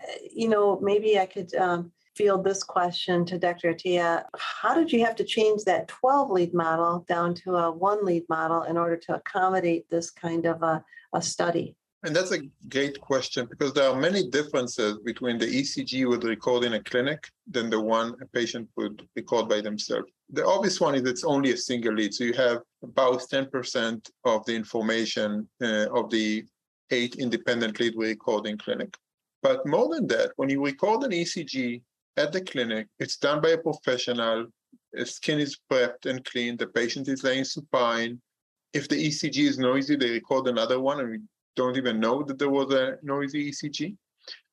uh, 0.02 0.12
you 0.34 0.48
know, 0.48 0.80
maybe 0.80 1.20
I 1.20 1.26
could 1.26 1.54
um, 1.56 1.92
field 2.16 2.44
this 2.44 2.64
question 2.64 3.26
to 3.26 3.38
Dr. 3.38 3.74
Attia. 3.74 4.26
How 4.38 4.76
did 4.76 4.92
you 4.92 5.04
have 5.06 5.16
to 5.18 5.24
change 5.24 5.64
that 5.64 5.88
12 5.88 6.32
lead 6.32 6.54
model 6.54 7.06
down 7.08 7.34
to 7.36 7.56
a 7.58 7.72
one 7.72 8.06
lead 8.06 8.24
model 8.30 8.64
in 8.64 8.78
order 8.78 8.98
to 8.98 9.16
accommodate 9.16 9.90
this 9.90 10.12
kind 10.12 10.46
of 10.46 10.62
a, 10.64 10.84
a 11.14 11.22
study? 11.22 11.76
And 12.04 12.16
that's 12.16 12.32
a 12.32 12.42
great 12.70 13.00
question 13.00 13.46
because 13.46 13.74
there 13.74 13.88
are 13.88 13.96
many 13.96 14.28
differences 14.28 14.98
between 15.06 15.38
the 15.38 15.46
ECG 15.46 16.08
would 16.08 16.24
record 16.24 16.64
in 16.64 16.74
a 16.74 16.84
clinic 16.84 17.28
than 17.50 17.70
the 17.70 17.80
one 17.80 18.16
a 18.22 18.26
patient 18.26 18.68
would 18.76 19.08
record 19.16 19.48
by 19.48 19.62
themselves. 19.62 20.12
The 20.32 20.46
obvious 20.46 20.82
one 20.82 20.96
is 20.96 21.04
it's 21.04 21.24
only 21.24 21.52
a 21.52 21.58
single 21.58 21.94
lead. 21.94 22.14
So 22.14 22.24
you 22.24 22.34
have 22.34 22.62
about 22.82 23.20
10% 23.20 24.10
of 24.26 24.44
the 24.46 24.56
information 24.56 25.48
uh, 25.62 25.88
of 25.94 26.10
the 26.10 26.44
eight 26.90 27.16
independent 27.16 27.80
lead 27.80 27.94
we 27.96 28.08
record 28.08 28.48
in 28.48 28.58
clinic. 28.58 28.98
But 29.44 29.66
more 29.68 29.94
than 29.94 30.08
that, 30.08 30.32
when 30.38 30.50
you 30.50 30.64
record 30.66 31.04
an 31.04 31.12
ECG 31.12 31.84
at 32.18 32.32
the 32.32 32.42
clinic, 32.42 32.88
it's 33.00 33.18
done 33.18 33.42
by 33.42 33.50
a 33.50 33.58
professional. 33.58 34.48
Skin 35.04 35.40
is 35.40 35.60
prepped 35.72 36.08
and 36.08 36.26
clean. 36.26 36.58
The 36.58 36.68
patient 36.68 37.08
is 37.08 37.24
laying 37.24 37.44
supine. 37.44 38.20
If 38.74 38.90
the 38.90 38.96
ECG 38.96 39.48
is 39.48 39.60
noisy, 39.60 39.96
they 39.96 40.12
record 40.12 40.48
another 40.48 40.80
one, 40.80 41.00
and 41.00 41.10
we 41.10 41.20
don't 41.56 41.78
even 41.78 42.00
know 42.00 42.24
that 42.24 42.40
there 42.40 42.50
was 42.50 42.72
a 42.74 42.98
noisy 43.04 43.52
ECG. 43.52 43.96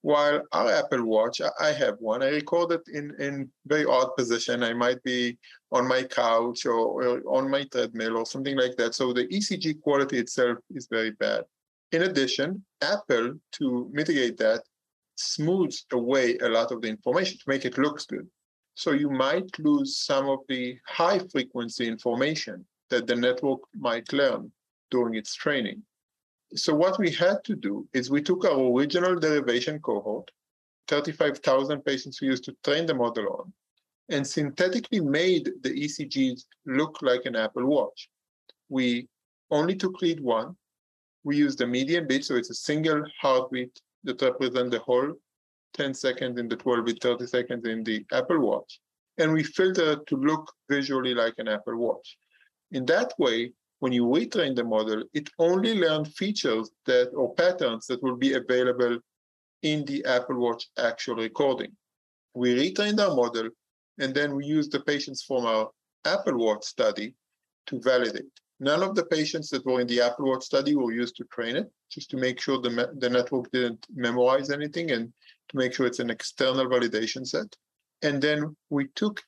While 0.02 0.42
our 0.52 0.72
Apple 0.72 1.04
Watch, 1.04 1.40
I 1.60 1.72
have 1.72 1.96
one, 1.98 2.22
I 2.22 2.28
record 2.28 2.72
it 2.72 2.82
in, 2.92 3.14
in 3.20 3.50
very 3.66 3.84
odd 3.84 4.14
position. 4.16 4.62
I 4.62 4.72
might 4.72 5.02
be 5.02 5.36
on 5.72 5.88
my 5.88 6.04
couch 6.04 6.66
or, 6.66 7.02
or 7.02 7.22
on 7.26 7.50
my 7.50 7.64
treadmill 7.64 8.16
or 8.16 8.24
something 8.24 8.56
like 8.56 8.76
that. 8.76 8.94
So 8.94 9.12
the 9.12 9.26
ECG 9.26 9.80
quality 9.80 10.18
itself 10.18 10.58
is 10.70 10.86
very 10.90 11.10
bad. 11.10 11.44
In 11.90 12.02
addition, 12.02 12.64
Apple, 12.80 13.34
to 13.52 13.90
mitigate 13.92 14.36
that, 14.38 14.62
smooths 15.16 15.84
away 15.92 16.38
a 16.38 16.48
lot 16.48 16.70
of 16.70 16.80
the 16.80 16.88
information 16.88 17.38
to 17.38 17.44
make 17.48 17.64
it 17.64 17.76
look 17.76 18.06
good. 18.06 18.28
So 18.74 18.92
you 18.92 19.10
might 19.10 19.58
lose 19.58 19.96
some 19.98 20.28
of 20.28 20.40
the 20.48 20.78
high 20.86 21.18
frequency 21.18 21.88
information 21.88 22.64
that 22.90 23.08
the 23.08 23.16
network 23.16 23.60
might 23.74 24.12
learn 24.12 24.52
during 24.90 25.16
its 25.16 25.34
training. 25.34 25.82
So 26.54 26.74
what 26.74 26.98
we 26.98 27.10
had 27.10 27.44
to 27.44 27.54
do 27.54 27.86
is 27.92 28.10
we 28.10 28.22
took 28.22 28.44
our 28.44 28.72
original 28.72 29.18
derivation 29.18 29.80
cohort, 29.80 30.30
35,000 30.88 31.84
patients 31.84 32.20
we 32.20 32.28
used 32.28 32.44
to 32.44 32.56
train 32.64 32.86
the 32.86 32.94
model 32.94 33.28
on, 33.40 33.52
and 34.08 34.26
synthetically 34.26 35.00
made 35.00 35.50
the 35.62 35.70
ECGs 35.70 36.46
look 36.64 36.98
like 37.02 37.26
an 37.26 37.36
Apple 37.36 37.66
Watch. 37.66 38.08
We 38.70 39.08
only 39.50 39.76
took 39.76 40.00
lead 40.00 40.20
one. 40.20 40.56
We 41.24 41.36
used 41.36 41.58
the 41.58 41.66
median 41.66 42.06
beat, 42.06 42.24
so 42.24 42.36
it's 42.36 42.50
a 42.50 42.54
single 42.54 43.04
heartbeat 43.20 43.78
that 44.04 44.22
represents 44.22 44.70
the 44.70 44.80
whole 44.80 45.12
10 45.74 45.92
seconds 45.92 46.38
in 46.38 46.48
the 46.48 46.56
12 46.56 46.84
bit, 46.86 47.02
30 47.02 47.26
seconds 47.26 47.66
in 47.66 47.84
the 47.84 48.06
Apple 48.12 48.40
Watch. 48.40 48.80
And 49.18 49.32
we 49.32 49.42
filter 49.42 49.96
to 49.96 50.16
look 50.16 50.50
visually 50.70 51.14
like 51.14 51.34
an 51.38 51.48
Apple 51.48 51.76
Watch. 51.76 52.16
In 52.70 52.86
that 52.86 53.12
way, 53.18 53.52
when 53.80 53.92
you 53.92 54.04
retrain 54.04 54.56
the 54.56 54.64
model, 54.64 55.04
it 55.14 55.30
only 55.38 55.74
learns 55.74 56.16
features 56.16 56.70
that 56.86 57.10
or 57.14 57.34
patterns 57.34 57.86
that 57.86 58.02
will 58.02 58.16
be 58.16 58.34
available 58.34 58.98
in 59.62 59.84
the 59.84 60.04
Apple 60.04 60.36
Watch 60.36 60.68
actual 60.78 61.16
recording. 61.16 61.72
We 62.34 62.54
retrained 62.54 63.00
our 63.00 63.14
model, 63.14 63.50
and 63.98 64.14
then 64.14 64.34
we 64.34 64.46
used 64.46 64.72
the 64.72 64.80
patients 64.80 65.22
from 65.22 65.46
our 65.46 65.70
Apple 66.04 66.38
Watch 66.38 66.64
study 66.64 67.14
to 67.66 67.80
validate. 67.80 68.32
None 68.60 68.82
of 68.82 68.96
the 68.96 69.04
patients 69.04 69.50
that 69.50 69.64
were 69.64 69.80
in 69.80 69.86
the 69.86 70.00
Apple 70.00 70.26
Watch 70.26 70.44
study 70.44 70.74
were 70.74 70.92
used 70.92 71.16
to 71.16 71.24
train 71.24 71.56
it, 71.56 71.70
just 71.90 72.10
to 72.10 72.16
make 72.16 72.40
sure 72.40 72.60
the, 72.60 72.92
the 72.98 73.10
network 73.10 73.50
didn't 73.52 73.86
memorize 73.94 74.50
anything 74.50 74.90
and 74.90 75.12
to 75.50 75.56
make 75.56 75.72
sure 75.72 75.86
it's 75.86 76.00
an 76.00 76.10
external 76.10 76.66
validation 76.66 77.26
set. 77.26 77.54
And 78.02 78.20
then 78.20 78.56
we 78.70 78.88
took 78.94 79.22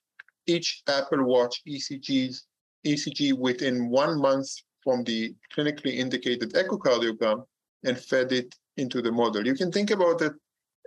each 0.47 0.83
Apple 0.89 1.25
Watch 1.25 1.63
ECG's 1.67 2.47
ECG 2.87 3.37
within 3.37 3.89
one 3.89 4.21
month 4.21 4.49
from 4.83 5.05
the 5.05 5.35
clinically 5.55 5.97
indicated 5.97 6.53
echocardiogram 6.55 7.45
and 7.85 7.99
fed 7.99 8.33
it 8.33 8.55
into 8.77 9.03
the 9.03 9.13
model. 9.13 9.47
You 9.47 9.55
can 9.55 9.71
think 9.71 9.91
about 9.91 10.23
it 10.23 10.33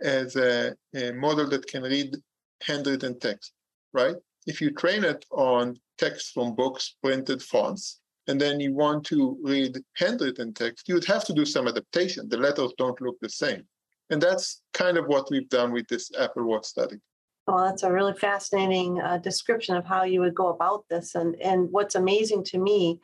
as 0.02 0.36
a, 0.36 0.76
a 0.96 1.12
model 1.12 1.48
that 1.50 1.68
can 1.68 1.84
read 1.84 2.16
handwritten 2.62 3.20
text, 3.20 3.54
right? 3.94 4.16
If 4.48 4.62
you 4.62 4.72
train 4.72 5.04
it 5.04 5.26
on 5.32 5.78
text 5.98 6.34
from 6.34 6.56
books, 6.56 6.96
printed 7.02 7.42
fonts, 7.42 8.02
and 8.28 8.40
then 8.40 8.60
you 8.60 8.74
want 8.74 9.06
to 9.06 9.38
read 9.44 9.78
handwritten 9.96 10.54
text, 10.54 10.88
you 10.88 10.96
would 10.96 11.06
have 11.06 11.26
to 11.26 11.34
do 11.34 11.46
some 11.46 11.68
adaptation. 11.68 12.30
The 12.30 12.38
letters 12.38 12.74
don't 12.78 13.00
look 13.02 13.20
the 13.20 13.30
same. 13.30 13.64
And 14.10 14.22
that's 14.22 14.62
kind 14.74 14.98
of 14.98 15.08
what 15.08 15.30
we've 15.30 15.50
done 15.50 15.72
with 15.72 15.88
this 15.88 16.12
Apple 16.18 16.46
Watch 16.46 16.66
study. 16.66 16.98
Well, 17.48 17.66
that's 17.66 17.84
a 17.84 17.92
really 17.92 18.14
fascinating 18.14 19.02
uh, 19.02 19.18
description 19.18 19.76
of 19.76 19.86
how 19.86 20.04
you 20.04 20.22
would 20.22 20.36
go 20.36 20.48
about 20.48 20.86
this. 20.90 21.16
And, 21.16 21.36
and 21.42 21.70
what's 21.72 21.96
amazing 21.96 22.46
to 22.46 22.58
me 22.58 23.02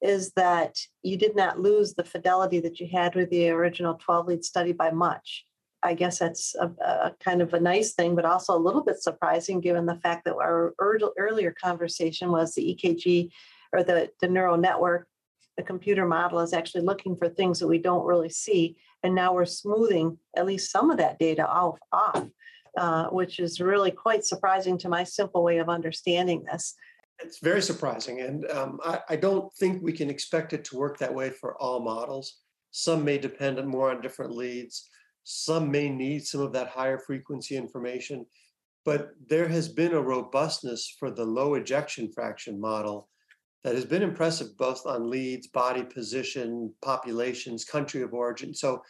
is 0.00 0.32
that 0.32 0.78
you 1.02 1.16
did 1.16 1.36
not 1.36 1.60
lose 1.60 1.94
the 1.94 2.04
fidelity 2.04 2.60
that 2.60 2.80
you 2.80 2.88
had 2.90 3.14
with 3.14 3.28
the 3.30 3.50
original 3.50 3.94
12 3.94 4.28
lead 4.28 4.44
study 4.44 4.72
by 4.72 4.90
much. 4.90 5.44
I 5.82 5.94
guess 5.94 6.18
that's 6.18 6.54
a, 6.54 6.68
a, 6.82 7.14
kind 7.22 7.42
of 7.42 7.52
a 7.52 7.60
nice 7.60 7.92
thing, 7.92 8.16
but 8.16 8.24
also 8.24 8.56
a 8.56 8.58
little 8.58 8.82
bit 8.82 9.00
surprising 9.00 9.60
given 9.60 9.84
the 9.84 9.96
fact 9.96 10.24
that 10.24 10.36
our 10.36 10.74
earlier 10.78 11.54
conversation 11.62 12.32
was 12.32 12.54
the 12.54 12.78
EKG 12.82 13.30
or 13.72 13.82
the, 13.82 14.10
the 14.20 14.28
neural 14.28 14.56
network, 14.56 15.06
the 15.56 15.62
computer 15.62 16.06
model 16.06 16.40
is 16.40 16.54
actually 16.54 16.82
looking 16.82 17.14
for 17.14 17.28
things 17.28 17.58
that 17.60 17.68
we 17.68 17.78
don't 17.78 18.06
really 18.06 18.30
see. 18.30 18.76
And 19.02 19.14
now 19.14 19.34
we're 19.34 19.44
smoothing 19.44 20.18
at 20.34 20.46
least 20.46 20.72
some 20.72 20.90
of 20.90 20.96
that 20.96 21.18
data 21.18 21.46
off, 21.46 21.78
off 21.92 22.26
uh, 22.76 23.06
which 23.06 23.38
is 23.38 23.60
really 23.60 23.90
quite 23.90 24.24
surprising 24.24 24.78
to 24.78 24.88
my 24.88 25.04
simple 25.04 25.42
way 25.42 25.58
of 25.58 25.68
understanding 25.68 26.44
this. 26.44 26.74
It's 27.22 27.38
very 27.38 27.62
surprising. 27.62 28.20
And 28.20 28.50
um, 28.50 28.78
I, 28.84 29.00
I 29.10 29.16
don't 29.16 29.52
think 29.54 29.82
we 29.82 29.92
can 29.92 30.10
expect 30.10 30.52
it 30.52 30.64
to 30.66 30.76
work 30.76 30.98
that 30.98 31.14
way 31.14 31.30
for 31.30 31.56
all 31.56 31.80
models. 31.80 32.40
Some 32.72 33.04
may 33.04 33.18
depend 33.18 33.64
more 33.66 33.90
on 33.90 34.02
different 34.02 34.34
leads. 34.34 34.88
Some 35.24 35.70
may 35.70 35.88
need 35.88 36.26
some 36.26 36.42
of 36.42 36.52
that 36.52 36.68
higher 36.68 36.98
frequency 36.98 37.56
information. 37.56 38.26
But 38.84 39.10
there 39.28 39.48
has 39.48 39.68
been 39.68 39.94
a 39.94 40.00
robustness 40.00 40.94
for 40.98 41.10
the 41.10 41.24
low 41.24 41.54
ejection 41.54 42.12
fraction 42.12 42.60
model 42.60 43.08
that 43.64 43.74
has 43.74 43.84
been 43.84 44.02
impressive 44.02 44.56
both 44.56 44.86
on 44.86 45.10
leads, 45.10 45.48
body 45.48 45.82
position, 45.82 46.72
populations, 46.82 47.64
country 47.64 48.02
of 48.02 48.14
origin. 48.14 48.54
So 48.54 48.82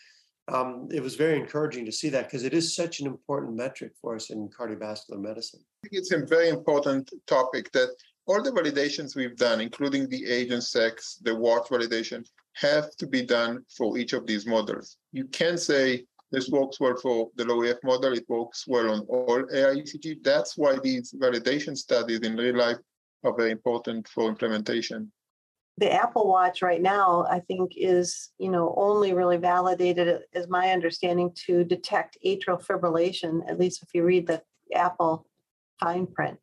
um, 0.48 0.88
it 0.92 1.02
was 1.02 1.16
very 1.16 1.38
encouraging 1.38 1.84
to 1.86 1.92
see 1.92 2.08
that 2.10 2.24
because 2.24 2.44
it 2.44 2.54
is 2.54 2.74
such 2.74 3.00
an 3.00 3.06
important 3.06 3.56
metric 3.56 3.92
for 4.00 4.14
us 4.14 4.30
in 4.30 4.48
cardiovascular 4.48 5.18
medicine. 5.18 5.60
It's 5.90 6.12
a 6.12 6.24
very 6.24 6.48
important 6.48 7.12
topic 7.26 7.72
that 7.72 7.90
all 8.26 8.42
the 8.42 8.52
validations 8.52 9.16
we've 9.16 9.36
done, 9.36 9.60
including 9.60 10.08
the 10.08 10.26
age 10.26 10.50
and 10.50 10.62
sex, 10.62 11.18
the 11.22 11.34
watch 11.34 11.68
validation, 11.68 12.26
have 12.54 12.90
to 12.96 13.06
be 13.06 13.22
done 13.22 13.64
for 13.76 13.98
each 13.98 14.12
of 14.12 14.26
these 14.26 14.46
models. 14.46 14.98
You 15.12 15.26
can 15.26 15.58
say 15.58 16.06
this 16.32 16.48
works 16.48 16.80
well 16.80 16.96
for 16.96 17.30
the 17.36 17.44
low 17.44 17.62
EF 17.62 17.78
model, 17.84 18.12
it 18.14 18.24
works 18.28 18.64
well 18.66 18.90
on 18.90 19.00
all 19.08 19.44
AI 19.52 19.76
ECG. 19.76 20.22
That's 20.22 20.56
why 20.56 20.78
these 20.82 21.12
validation 21.12 21.76
studies 21.76 22.20
in 22.20 22.36
real 22.36 22.56
life 22.56 22.78
are 23.24 23.36
very 23.36 23.50
important 23.50 24.08
for 24.08 24.28
implementation. 24.28 25.12
The 25.78 25.92
Apple 25.92 26.26
Watch 26.26 26.62
right 26.62 26.80
now, 26.80 27.26
I 27.30 27.40
think, 27.40 27.72
is 27.76 28.30
you 28.38 28.50
know 28.50 28.74
only 28.76 29.12
really 29.12 29.36
validated, 29.36 30.22
is 30.32 30.48
my 30.48 30.70
understanding, 30.70 31.32
to 31.46 31.64
detect 31.64 32.18
atrial 32.24 32.64
fibrillation. 32.64 33.48
At 33.48 33.58
least 33.58 33.82
if 33.82 33.88
you 33.92 34.04
read 34.04 34.26
the 34.26 34.42
Apple 34.74 35.26
fine 35.78 36.06
print. 36.06 36.38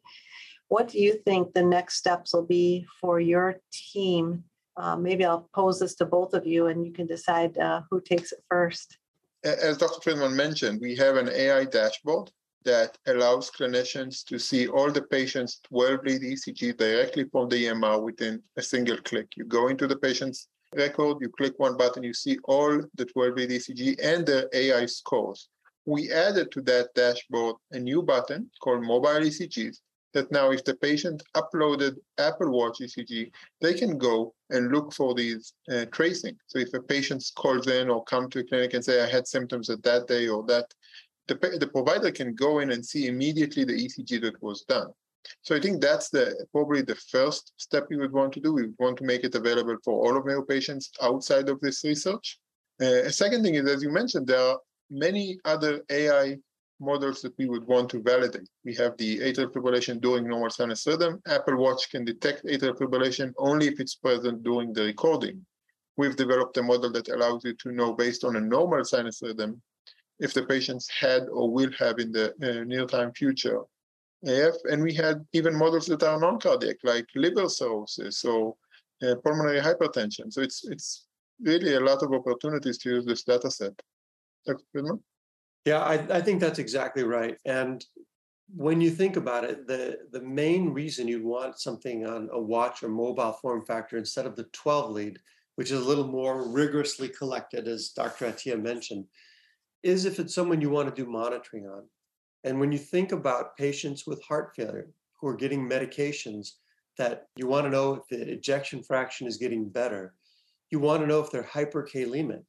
What 0.68 0.88
do 0.88 1.00
you 1.00 1.20
think 1.26 1.54
the 1.54 1.64
next 1.64 1.98
steps 1.98 2.34
will 2.34 2.46
be 2.46 2.86
for 3.02 3.20
your 3.20 3.60
team? 3.72 4.44
Uh, 4.76 4.96
maybe 4.96 5.24
I'll 5.24 5.50
pose 5.54 5.80
this 5.80 5.96
to 5.96 6.06
both 6.06 6.34
of 6.34 6.48
you, 6.48 6.68
and 6.68 6.86
you 6.86 6.92
can 6.92 7.06
decide 7.06 7.58
uh, 7.58 7.82
who 7.90 8.02
takes 8.02 8.32
it 8.32 8.40
first. 8.50 8.98
As 9.44 9.78
Dr. 9.78 10.02
Friedman 10.02 10.36
mentioned, 10.36 10.80
we 10.82 10.96
have 10.96 11.16
an 11.18 11.30
AI 11.30 11.66
dashboard 11.66 12.32
that 12.66 12.98
allows 13.08 13.52
clinicians 13.52 14.24
to 14.26 14.40
see 14.40 14.68
all 14.68 14.92
the 14.92 15.02
patient's 15.02 15.60
12 15.64 16.00
lead 16.06 16.22
ECG 16.22 16.78
directly 16.78 17.26
from 17.32 17.50
the 17.50 17.66
EMR 17.66 18.02
within 18.02 18.42
a 18.58 18.62
single 18.62 18.98
click. 18.98 19.28
You 19.36 19.46
go 19.46 19.68
into 19.68 19.88
the 19.88 19.98
patient's 19.98 20.48
record, 20.76 21.18
you 21.22 21.30
click 21.30 21.54
one 21.58 21.78
button, 21.78 22.04
you 22.04 22.14
see 22.14 22.38
all 22.46 22.82
the 22.96 23.06
12 23.06 23.36
lead 23.36 23.50
ECG 23.50 24.00
and 24.04 24.26
their 24.26 24.48
AI 24.54 24.86
scores. 24.86 25.50
We 25.86 26.12
added 26.12 26.52
to 26.52 26.62
that 26.62 26.94
dashboard 26.96 27.58
a 27.72 27.80
new 27.80 28.02
button 28.02 28.50
called 28.62 28.84
Mobile 28.84 29.22
ECGs 29.28 29.80
that 30.14 30.32
now 30.32 30.52
if 30.52 30.64
the 30.64 30.76
patient 30.76 31.24
uploaded 31.36 31.98
Apple 32.18 32.52
Watch 32.52 32.80
ECG, 32.80 33.32
they 33.62 33.74
can 33.74 33.98
go 33.98 34.34
and 34.52 34.72
look 34.72 34.94
for 34.94 35.14
these 35.14 35.54
uh, 35.72 35.86
tracing. 35.92 36.38
So 36.48 36.60
if 36.60 36.74
a 36.74 36.82
patient 36.82 37.24
calls 37.36 37.68
in 37.68 37.90
or 37.90 38.04
come 38.04 38.30
to 38.30 38.40
a 38.40 38.44
clinic 38.44 38.74
and 38.74 38.86
say, 38.86 39.02
I 39.02 39.08
had 39.08 39.28
symptoms 39.28 39.70
at 39.70 39.84
that 39.84 40.08
day 40.08 40.28
or 40.28 40.44
that 40.44 40.74
the, 41.28 41.36
the 41.60 41.68
provider 41.68 42.12
can 42.12 42.36
go 42.36 42.60
in 42.60 42.72
and 42.72 42.86
see 42.86 43.08
immediately 43.08 43.64
the 43.64 43.74
ECG 43.74 44.22
that 44.22 44.42
was 44.42 44.64
done. 44.64 44.88
So 45.42 45.56
I 45.56 45.60
think 45.60 45.82
that's 45.82 46.10
the 46.10 46.46
probably 46.52 46.82
the 46.82 46.96
first 46.96 47.54
step 47.58 47.88
we 47.90 47.98
would 47.98 48.12
want 48.12 48.34
to 48.34 48.42
do. 48.42 48.54
We 48.54 48.68
want 48.78 48.98
to 48.98 49.06
make 49.06 49.24
it 49.24 49.36
available 49.36 49.78
for 49.84 50.06
all 50.06 50.18
of 50.18 50.26
Mayo 50.26 50.42
patients 50.42 50.92
outside 51.02 51.48
of 51.50 51.62
this 51.62 51.84
research. 51.84 52.40
Uh, 52.82 53.04
a 53.06 53.12
second 53.12 53.44
thing 53.44 53.56
is, 53.56 53.70
as 53.70 53.82
you 53.82 53.90
mentioned, 53.90 54.28
there 54.28 54.40
are 54.40 54.60
many 54.90 55.40
other 55.46 55.82
AI 55.90 56.38
models 56.80 57.22
that 57.22 57.38
we 57.38 57.48
would 57.48 57.66
want 57.66 57.90
to 57.92 58.02
validate. 58.02 58.50
We 58.66 58.76
have 58.76 58.98
the 58.98 59.20
atrial 59.20 59.52
fibrillation 59.54 60.02
during 60.02 60.28
normal 60.28 60.50
sinus 60.50 60.86
rhythm. 60.86 61.22
Apple 61.28 61.56
Watch 61.56 61.90
can 61.90 62.04
detect 62.04 62.44
atrial 62.46 62.78
fibrillation 62.78 63.32
only 63.38 63.68
if 63.68 63.80
it's 63.80 63.96
present 63.96 64.44
during 64.44 64.74
the 64.74 64.84
recording. 64.84 65.46
we've 65.96 66.16
developed 66.16 66.58
a 66.58 66.64
model 66.64 66.92
that 66.92 67.08
allows 67.10 67.46
you 67.46 67.54
to 67.54 67.72
know 67.72 67.94
based 67.94 68.24
on 68.24 68.36
a 68.36 68.42
normal 68.42 68.84
sinus 68.84 69.22
rhythm 69.22 69.62
if 70.20 70.34
the 70.34 70.46
patients 70.46 70.90
had 70.90 71.24
or 71.30 71.50
will 71.50 71.72
have 71.80 72.00
in 72.00 72.12
the 72.12 72.34
uh, 72.42 72.64
near 72.64 72.86
time 72.86 73.12
future 73.14 73.62
AF. 74.26 74.56
And 74.66 74.82
we 74.82 74.94
had 74.94 75.26
even 75.34 75.56
models 75.56 75.88
that 75.88 76.04
are 76.04 76.20
non-cardiac, 76.20 76.78
like 76.84 77.08
liver 77.16 77.50
cirrhosis 77.50 78.24
or 78.24 78.56
uh, 79.04 79.16
pulmonary 79.24 79.60
hypertension. 79.60 80.32
So 80.32 80.42
it's 80.42 80.66
it's 80.66 81.08
really 81.42 81.76
a 81.76 81.80
lot 81.80 82.04
of 82.04 82.14
opportunities 82.14 82.78
to 82.80 82.90
use 82.90 83.06
this 83.06 83.24
data 83.24 83.52
set. 83.52 83.74
Dr. 84.46 85.00
Yeah, 85.66 85.80
I, 85.80 86.18
I 86.18 86.22
think 86.22 86.40
that's 86.40 86.60
exactly 86.60 87.04
right. 87.04 87.38
And 87.46 87.84
when 88.56 88.82
you 88.82 88.92
think 88.92 89.16
about 89.16 89.46
it, 89.46 89.68
the, 89.68 90.00
the 90.12 90.22
main 90.22 90.74
reason 90.74 91.08
you'd 91.08 91.24
want 91.24 91.60
something 91.60 92.06
on 92.06 92.30
a 92.32 92.40
watch 92.40 92.84
or 92.84 92.90
mobile 92.90 93.34
form 93.34 93.66
factor 93.66 93.98
instead 93.98 94.26
of 94.26 94.36
the 94.36 94.44
12 94.52 94.92
lead, 94.92 95.20
which 95.56 95.72
is 95.72 95.80
a 95.80 95.88
little 95.88 96.08
more 96.08 96.48
rigorously 96.48 97.08
collected, 97.08 97.68
as 97.68 97.90
Dr. 97.90 98.26
Attia 98.26 98.62
mentioned, 98.62 99.06
is 99.84 100.06
if 100.06 100.20
it's 100.20 100.34
someone 100.34 100.62
you 100.62 100.70
want 100.70 100.94
to 100.94 101.04
do 101.04 101.10
monitoring 101.10 101.68
on. 101.68 101.84
And 102.44 102.60
when 102.60 102.72
you 102.72 102.78
think 102.78 103.12
about 103.12 103.58
patients 103.58 104.06
with 104.08 104.24
heart 104.24 104.54
failure 104.56 104.90
who 105.20 105.28
are 105.28 105.36
getting 105.36 105.68
medications 105.68 106.54
that 106.98 107.28
you 107.36 107.48
want 107.48 107.66
to 107.66 107.70
know 107.70 107.94
if 107.94 108.08
the 108.10 108.32
ejection 108.32 108.84
fraction 108.84 109.28
is 109.28 109.38
getting 109.38 109.70
better, 109.70 110.14
you 110.70 110.80
want 110.80 111.02
to 111.02 111.08
know 111.08 111.20
if 111.20 111.32
they're 111.32 111.44
hyperkalemic. 111.44 112.44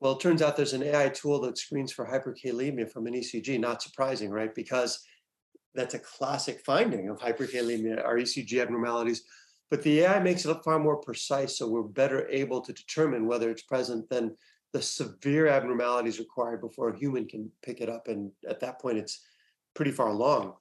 Well, 0.00 0.12
it 0.12 0.20
turns 0.20 0.42
out 0.42 0.56
there's 0.56 0.72
an 0.72 0.82
AI 0.82 1.08
tool 1.08 1.40
that 1.42 1.58
screens 1.58 1.92
for 1.92 2.06
hyperkalemia 2.06 2.90
from 2.90 3.06
an 3.06 3.14
ECG. 3.14 3.58
Not 3.58 3.82
surprising, 3.82 4.30
right? 4.30 4.54
Because 4.54 5.04
that's 5.74 5.94
a 5.94 5.98
classic 5.98 6.60
finding 6.64 7.08
of 7.08 7.18
hyperkalemia, 7.18 8.04
our 8.04 8.16
ECG 8.16 8.60
abnormalities. 8.60 9.22
But 9.70 9.82
the 9.82 10.00
AI 10.00 10.20
makes 10.20 10.44
it 10.44 10.56
far 10.64 10.78
more 10.78 10.98
precise, 10.98 11.58
so 11.58 11.68
we're 11.68 11.82
better 11.82 12.28
able 12.28 12.60
to 12.60 12.72
determine 12.72 13.26
whether 13.26 13.50
it's 13.50 13.62
present 13.62 14.08
than 14.08 14.36
the 14.74 14.82
severe 14.82 15.46
abnormalities 15.46 16.18
required 16.18 16.60
before 16.60 16.90
a 16.90 16.98
human 16.98 17.26
can 17.26 17.48
pick 17.62 17.80
it 17.80 17.88
up. 17.88 18.08
And 18.08 18.32
at 18.46 18.58
that 18.60 18.80
point, 18.80 18.98
it's 18.98 19.20
pretty 19.72 19.92
far 19.92 20.08
along. 20.08 20.54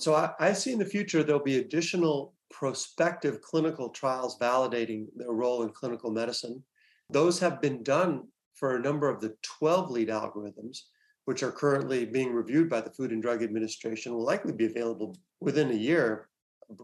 So 0.00 0.14
I, 0.16 0.32
I 0.40 0.52
see 0.52 0.72
in 0.72 0.80
the 0.80 0.84
future 0.84 1.22
there'll 1.22 1.42
be 1.42 1.58
additional 1.58 2.34
prospective 2.50 3.40
clinical 3.40 3.88
trials 3.90 4.36
validating 4.40 5.06
their 5.14 5.30
role 5.30 5.62
in 5.62 5.68
clinical 5.70 6.10
medicine. 6.10 6.62
Those 7.08 7.38
have 7.38 7.60
been 7.62 7.84
done 7.84 8.24
for 8.56 8.74
a 8.74 8.82
number 8.82 9.08
of 9.08 9.20
the 9.20 9.36
12 9.42 9.92
lead 9.92 10.08
algorithms, 10.08 10.80
which 11.26 11.44
are 11.44 11.52
currently 11.52 12.04
being 12.04 12.32
reviewed 12.34 12.68
by 12.68 12.80
the 12.80 12.90
Food 12.90 13.12
and 13.12 13.22
Drug 13.22 13.44
Administration, 13.44 14.12
will 14.12 14.24
likely 14.24 14.54
be 14.54 14.66
available 14.66 15.16
within 15.38 15.70
a 15.70 15.74
year 15.74 16.28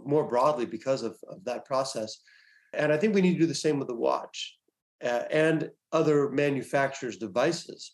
more 0.04 0.28
broadly 0.28 0.64
because 0.64 1.02
of, 1.02 1.16
of 1.28 1.44
that 1.44 1.64
process. 1.64 2.20
And 2.72 2.92
I 2.92 2.98
think 2.98 3.16
we 3.16 3.20
need 3.20 3.34
to 3.34 3.40
do 3.40 3.46
the 3.46 3.54
same 3.54 3.80
with 3.80 3.88
the 3.88 3.96
watch 3.96 4.58
uh, 5.02 5.24
and 5.30 5.70
other 5.92 6.30
manufacturers' 6.30 7.16
devices 7.16 7.92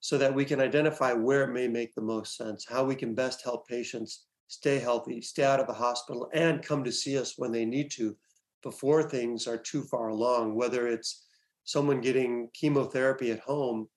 so 0.00 0.18
that 0.18 0.34
we 0.34 0.44
can 0.44 0.60
identify 0.60 1.12
where 1.12 1.44
it 1.44 1.52
may 1.52 1.68
make 1.68 1.94
the 1.94 2.00
most 2.00 2.36
sense, 2.36 2.64
how 2.68 2.84
we 2.84 2.94
can 2.94 3.14
best 3.14 3.42
help 3.42 3.66
patients 3.66 4.26
stay 4.48 4.78
healthy, 4.78 5.20
stay 5.20 5.44
out 5.44 5.60
of 5.60 5.66
the 5.66 5.72
hospital, 5.72 6.28
and 6.32 6.62
come 6.62 6.84
to 6.84 6.92
see 6.92 7.18
us 7.18 7.34
when 7.36 7.50
they 7.50 7.64
need 7.64 7.90
to 7.90 8.16
before 8.62 9.02
things 9.02 9.46
are 9.46 9.58
too 9.58 9.82
far 9.82 10.08
along, 10.08 10.54
whether 10.54 10.86
it's 10.86 11.26
someone 11.64 12.00
getting 12.00 12.48
chemotherapy 12.54 13.30
at 13.30 13.40
home 13.40 13.88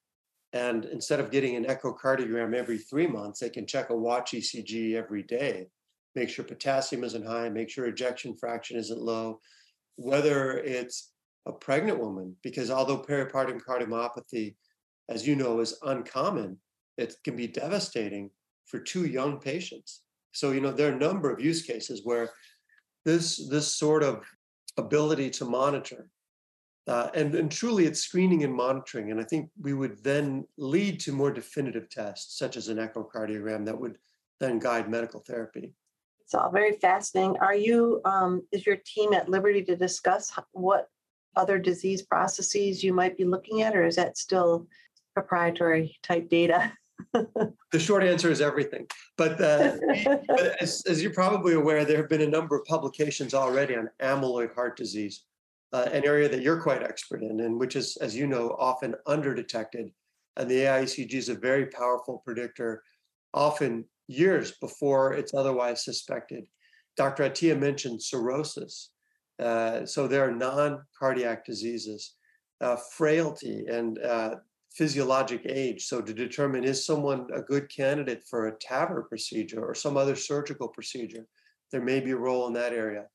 and 0.54 0.86
instead 0.86 1.20
of 1.20 1.32
getting 1.32 1.56
an 1.56 1.66
echocardiogram 1.66 2.56
every 2.56 2.78
three 2.78 3.08
months, 3.08 3.40
they 3.40 3.50
can 3.50 3.68
check 3.68 3.90
a 3.90 3.96
watch 3.96 4.32
ECG 4.32 4.96
every 4.96 5.24
day, 5.24 5.68
make 6.16 6.30
sure 6.30 6.44
potassium 6.44 7.04
isn't 7.04 7.26
high, 7.26 7.50
make 7.50 7.70
sure 7.70 7.86
ejection 7.86 8.36
fraction 8.36 8.78
isn't 8.78 9.00
low. 9.00 9.40
Whether 9.96 10.58
it's 10.58 11.12
a 11.50 11.54
pregnant 11.54 12.00
woman, 12.00 12.36
because 12.44 12.70
although 12.72 13.00
peripartum 13.00 13.60
cardiomyopathy, 13.68 14.56
as 15.10 15.28
you 15.28 15.36
know, 15.36 15.60
is 15.60 15.80
uncommon, 15.84 16.58
it 16.98 17.16
can 17.24 17.36
be 17.36 17.48
devastating 17.48 18.30
for 18.66 18.80
two 18.80 19.06
young 19.06 19.40
patients. 19.40 20.02
So, 20.32 20.52
you 20.52 20.62
know, 20.62 20.72
there 20.72 20.92
are 20.92 20.96
a 20.96 21.00
number 21.08 21.32
of 21.32 21.42
use 21.42 21.62
cases 21.64 22.02
where 22.04 22.30
this 23.06 23.50
this 23.50 23.74
sort 23.74 24.04
of 24.04 24.16
ability 24.78 25.30
to 25.32 25.46
monitor 25.46 26.10
uh, 26.90 27.10
and, 27.14 27.36
and 27.36 27.52
truly 27.52 27.86
it's 27.86 28.00
screening 28.00 28.44
and 28.44 28.54
monitoring. 28.54 29.12
And 29.12 29.22
I 29.22 29.24
think 29.24 29.52
we 29.62 29.74
would 29.74 30.04
then 30.04 30.46
lead 30.58 31.00
to 31.02 31.12
more 31.12 31.32
definitive 31.32 31.88
tests, 31.88 32.40
such 32.40 32.58
as 32.58 32.68
an 32.68 32.78
echocardiogram, 32.78 33.64
that 33.66 33.80
would 33.80 33.96
then 34.40 34.58
guide 34.58 34.90
medical 34.90 35.20
therapy. 35.20 35.76
It's 36.22 36.34
all 36.34 36.50
very 36.52 36.74
fascinating. 36.74 37.38
Are 37.38 37.56
you, 37.56 38.02
um, 38.06 38.42
is 38.52 38.66
your 38.66 38.78
team 38.78 39.14
at 39.14 39.30
liberty 39.30 39.64
to 39.66 39.76
discuss 39.76 40.32
what 40.54 40.90
other 41.36 41.58
disease 41.58 42.02
processes 42.02 42.84
you 42.84 42.94
might 42.94 43.18
be 43.18 43.26
looking 43.26 43.62
at, 43.62 43.76
or 43.76 43.86
is 43.86 43.96
that 43.96 44.18
still 44.18 44.68
proprietary 45.14 45.98
type 46.04 46.30
data? 46.30 46.72
the 47.14 47.80
short 47.80 48.04
answer 48.04 48.30
is 48.30 48.42
everything. 48.42 48.88
But, 49.18 49.40
uh, 49.42 49.78
but 50.28 50.56
as, 50.62 50.84
as, 50.88 51.02
you're 51.02 51.14
probably 51.14 51.54
aware, 51.54 51.86
there 51.86 51.98
have 51.98 52.10
been 52.10 52.22
a 52.22 52.28
number 52.28 52.56
of 52.58 52.66
publications 52.66 53.34
already 53.34 53.76
on 53.76 53.90
amyloid 54.02 54.54
heart 54.54 54.78
disease, 54.78 55.24
uh, 55.74 55.88
an 55.92 56.06
area 56.06 56.28
that 56.30 56.42
you're 56.42 56.62
quite 56.62 56.84
expert 56.84 57.24
in, 57.24 57.40
and 57.42 57.60
which 57.60 57.76
is, 57.76 57.98
as 57.98 58.16
you 58.16 58.28
know, 58.28 58.56
often 58.60 58.96
underdetected. 59.08 59.92
And 60.38 60.50
the 60.50 60.60
AIECG 60.60 61.14
is 61.14 61.30
a 61.30 61.36
very 61.36 61.68
powerful 61.68 62.22
predictor, 62.26 62.84
often 63.34 63.86
years 64.08 64.54
before 64.60 65.14
it's 65.14 65.34
otherwise 65.34 65.86
suspected. 65.86 66.46
Dr. 66.98 67.24
Attia 67.24 67.58
mentioned 67.58 68.02
cirrhosis. 68.02 68.92
Uh, 69.40 69.86
so 69.86 70.08
there 70.08 70.28
are 70.28 70.32
non-cardiac 70.32 71.46
diseases, 71.46 72.16
uh, 72.62 72.76
frailty, 72.76 73.66
and 73.68 74.00
uh, 74.00 74.36
physiologic 74.72 75.42
age. 75.46 75.86
So 75.86 76.02
to 76.02 76.14
determine 76.14 76.64
is 76.64 76.86
someone 76.86 77.28
a 77.34 77.42
good 77.42 77.70
candidate 77.70 78.24
for 78.30 78.48
a 78.48 78.58
TAVR 78.58 79.08
procedure 79.08 79.64
or 79.64 79.74
some 79.74 79.98
other 79.98 80.16
surgical 80.16 80.68
procedure, 80.68 81.26
there 81.72 81.82
may 81.82 82.00
be 82.00 82.12
a 82.12 82.18
role 82.18 82.48
in 82.48 82.54
that 82.54 82.74
area. 82.74 83.06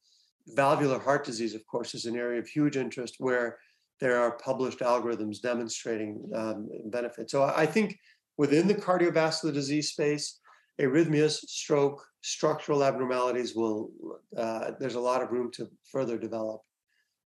Valvular 0.56 1.00
heart 1.00 1.24
disease, 1.24 1.54
of 1.54 1.66
course, 1.66 1.94
is 1.94 2.04
an 2.06 2.16
area 2.16 2.38
of 2.38 2.48
huge 2.48 2.76
interest 2.76 3.16
where 3.18 3.58
there 4.00 4.18
are 4.18 4.38
published 4.38 4.80
algorithms 4.80 5.40
demonstrating 5.40 6.28
um, 6.34 6.68
benefit. 6.86 7.30
So 7.30 7.44
I 7.44 7.66
think 7.66 7.98
within 8.36 8.66
the 8.66 8.74
cardiovascular 8.74 9.52
disease 9.52 9.90
space, 9.90 10.40
arrhythmias, 10.80 11.38
stroke, 11.46 12.04
structural 12.24 12.82
abnormalities 12.82 13.54
will, 13.54 13.90
uh, 14.34 14.70
there's 14.80 14.94
a 14.94 15.00
lot 15.00 15.20
of 15.20 15.30
room 15.30 15.50
to 15.52 15.68
further 15.92 16.16
develop. 16.16 16.62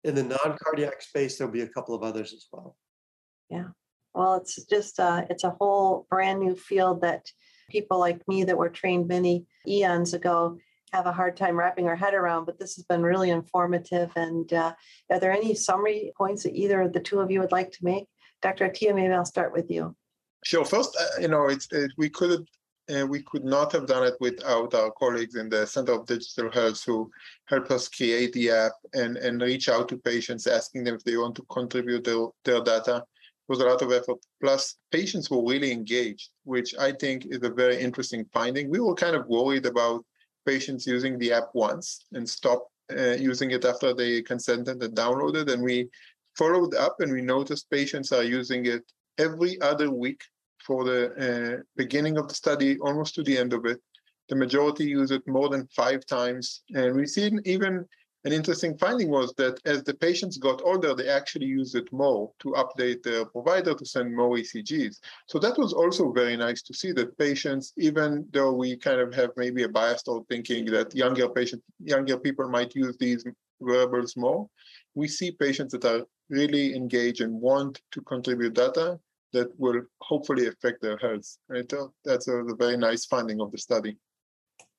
In 0.03 0.13
the 0.13 0.21
non-cardiac 0.21 1.01
space, 1.01 1.38
there'll 1.38 1.51
be 1.51 1.62
a 1.62 1.67
couple 1.67 1.95
of 1.95 2.03
others 2.03 2.32
as 2.32 2.45
well. 2.51 2.77
Yeah. 3.49 3.69
Well, 4.13 4.36
it's 4.36 4.63
just 4.65 4.99
uh, 4.99 5.25
it's 5.32 5.43
a 5.43 5.56
whole 5.60 6.06
brand 6.12 6.39
new 6.39 6.56
field 6.56 7.01
that 7.01 7.25
people 7.71 7.97
like 7.97 8.21
me 8.27 8.43
that 8.43 8.58
were 8.58 8.69
trained 8.69 9.08
many 9.08 9.47
eons 9.67 10.13
ago 10.13 10.60
have 10.91 11.08
a 11.08 11.12
hard 11.12 11.36
time 11.36 11.58
wrapping 11.58 11.88
our 11.88 11.95
head 11.95 12.13
around. 12.13 12.45
But 12.45 12.60
this 12.60 12.75
has 12.75 12.86
been 12.86 13.01
really 13.01 13.32
informative. 13.32 14.12
And 14.15 14.53
uh, 14.53 14.73
are 15.10 15.19
there 15.19 15.32
any 15.32 15.56
summary 15.56 16.12
points 16.15 16.43
that 16.43 16.53
either 16.53 16.82
of 16.82 16.93
the 16.93 16.99
two 16.99 17.19
of 17.19 17.32
you 17.32 17.39
would 17.39 17.51
like 17.51 17.71
to 17.71 17.84
make? 17.84 18.06
Dr. 18.43 18.69
Attia, 18.69 18.93
maybe 18.93 19.12
I'll 19.12 19.25
start 19.25 19.53
with 19.53 19.71
you. 19.71 19.95
Sure. 20.43 20.65
First, 20.65 20.95
uh, 20.99 21.21
you 21.21 21.29
know, 21.29 21.47
it's 21.47 21.67
it, 21.71 21.91
we 21.97 22.10
could 22.10 22.45
uh, 22.89 23.06
we 23.06 23.22
could 23.22 23.43
not 23.43 23.72
have 23.72 23.88
done 23.88 24.04
it 24.04 24.15
without 24.19 24.74
our 24.74 24.91
colleagues 24.91 25.36
in 25.36 25.50
the 25.50 25.65
Center 25.65 25.93
of 25.93 26.06
Digital 26.06 26.52
Health 26.52 26.84
who 26.84 27.10
helped 27.46 27.72
us 27.72 27.88
create 27.88 28.34
the 28.34 28.52
app 28.52 28.74
and, 28.93 29.17
and 29.17 29.41
reach 29.41 29.69
out 29.69 29.88
to 29.89 29.98
patients, 29.98 30.48
asking 30.48 30.84
them 30.84 30.96
if 30.96 31.04
they 31.04 31.17
want 31.17 31.36
to 31.36 31.46
contribute 31.50 32.04
their, 32.04 32.28
their 32.43 32.63
data 32.63 33.04
was 33.48 33.60
a 33.60 33.65
lot 33.65 33.82
of 33.82 33.91
effort. 33.91 34.17
Plus, 34.41 34.76
patients 34.91 35.30
were 35.30 35.43
really 35.43 35.72
engaged, 35.72 36.30
which 36.43 36.76
I 36.78 36.91
think 36.91 37.26
is 37.26 37.43
a 37.43 37.50
very 37.50 37.80
interesting 37.80 38.26
finding. 38.34 38.69
We 38.69 38.80
were 38.80 38.96
kind 38.96 39.15
of 39.15 39.28
worried 39.28 39.65
about 39.65 40.06
patients 40.46 40.86
using 40.88 41.17
the 41.17 41.34
app 41.34 41.50
once 41.54 42.06
and 42.13 42.30
stop 42.30 42.67
uh, 42.91 43.12
using 43.12 43.52
it 43.52 43.65
after 43.65 43.93
they 43.93 44.22
consented 44.22 44.82
and 44.82 44.96
downloaded. 44.96 45.52
And 45.52 45.63
we 45.63 45.89
followed 46.38 46.76
up 46.76 47.00
and 47.00 47.12
we 47.12 47.22
noticed 47.22 47.69
patients 47.69 48.12
are 48.12 48.24
using 48.24 48.65
it 48.65 48.84
every 49.17 49.60
other 49.62 49.91
week 49.91 50.24
for 50.65 50.84
the 50.84 51.02
uh, 51.58 51.62
beginning 51.76 52.17
of 52.17 52.28
the 52.28 52.36
study, 52.36 52.78
almost 52.80 53.15
to 53.15 53.23
the 53.23 53.38
end 53.38 53.54
of 53.54 53.65
it. 53.65 53.80
The 54.30 54.36
majority 54.36 54.86
use 54.86 55.12
it 55.12 55.28
more 55.28 55.49
than 55.49 55.67
five 55.67 56.06
times. 56.06 56.63
And 56.73 56.95
we've 56.95 57.10
seen 57.10 57.41
even 57.45 57.86
an 58.26 58.32
interesting 58.32 58.78
finding 58.78 59.10
was 59.10 59.34
that 59.38 59.60
as 59.65 59.84
the 59.84 59.93
patients 59.93 60.38
got 60.38 60.62
older, 60.63 60.95
they 60.95 61.10
actually 61.10 61.47
used 61.47 61.76
it 61.76 61.91
more 61.91 62.32
to 62.39 62.49
update 62.52 63.04
their 63.04 63.26
provider 63.26 63.73
to 63.73 63.86
send 63.86 64.15
more 64.15 64.38
ECGs. 64.38 64.99
So 65.28 65.39
that 65.39 65.58
was 65.58 65.73
also 65.73 66.12
very 66.13 66.38
nice 66.38 66.62
to 66.63 66.73
see 66.73 66.93
that 66.93 67.17
patients, 67.17 67.73
even 67.78 68.26
though 68.32 68.54
we 68.54 68.78
kind 68.78 69.02
of 69.02 69.13
have 69.13 69.32
maybe 69.36 69.63
a 69.63 69.69
bias 69.69 70.04
toward 70.04 70.28
thinking 70.30 70.65
that 70.67 70.95
younger 70.95 71.28
patients, 71.28 71.63
younger 71.80 72.17
people 72.17 72.47
might 72.47 72.73
use 72.76 72.95
these 72.97 73.26
wearables 73.60 74.15
more, 74.15 74.47
we 74.95 75.10
see 75.10 75.32
patients 75.32 75.73
that 75.73 75.84
are 75.84 76.06
really 76.30 76.76
engaged 76.76 77.19
and 77.19 77.34
want 77.34 77.82
to 77.91 78.02
contribute 78.02 78.54
data 78.54 78.99
that 79.34 79.50
will 79.60 79.82
hopefully 80.02 80.48
affect 80.48 80.82
their 80.82 80.98
health. 80.98 81.38
Right? 81.50 81.69
So 81.69 81.93
That's 82.06 82.28
a, 82.28 82.38
a 82.38 82.56
very 82.56 82.78
nice 82.78 83.06
finding 83.06 83.41
of 83.41 83.52
the 83.52 83.58
study. 83.58 83.98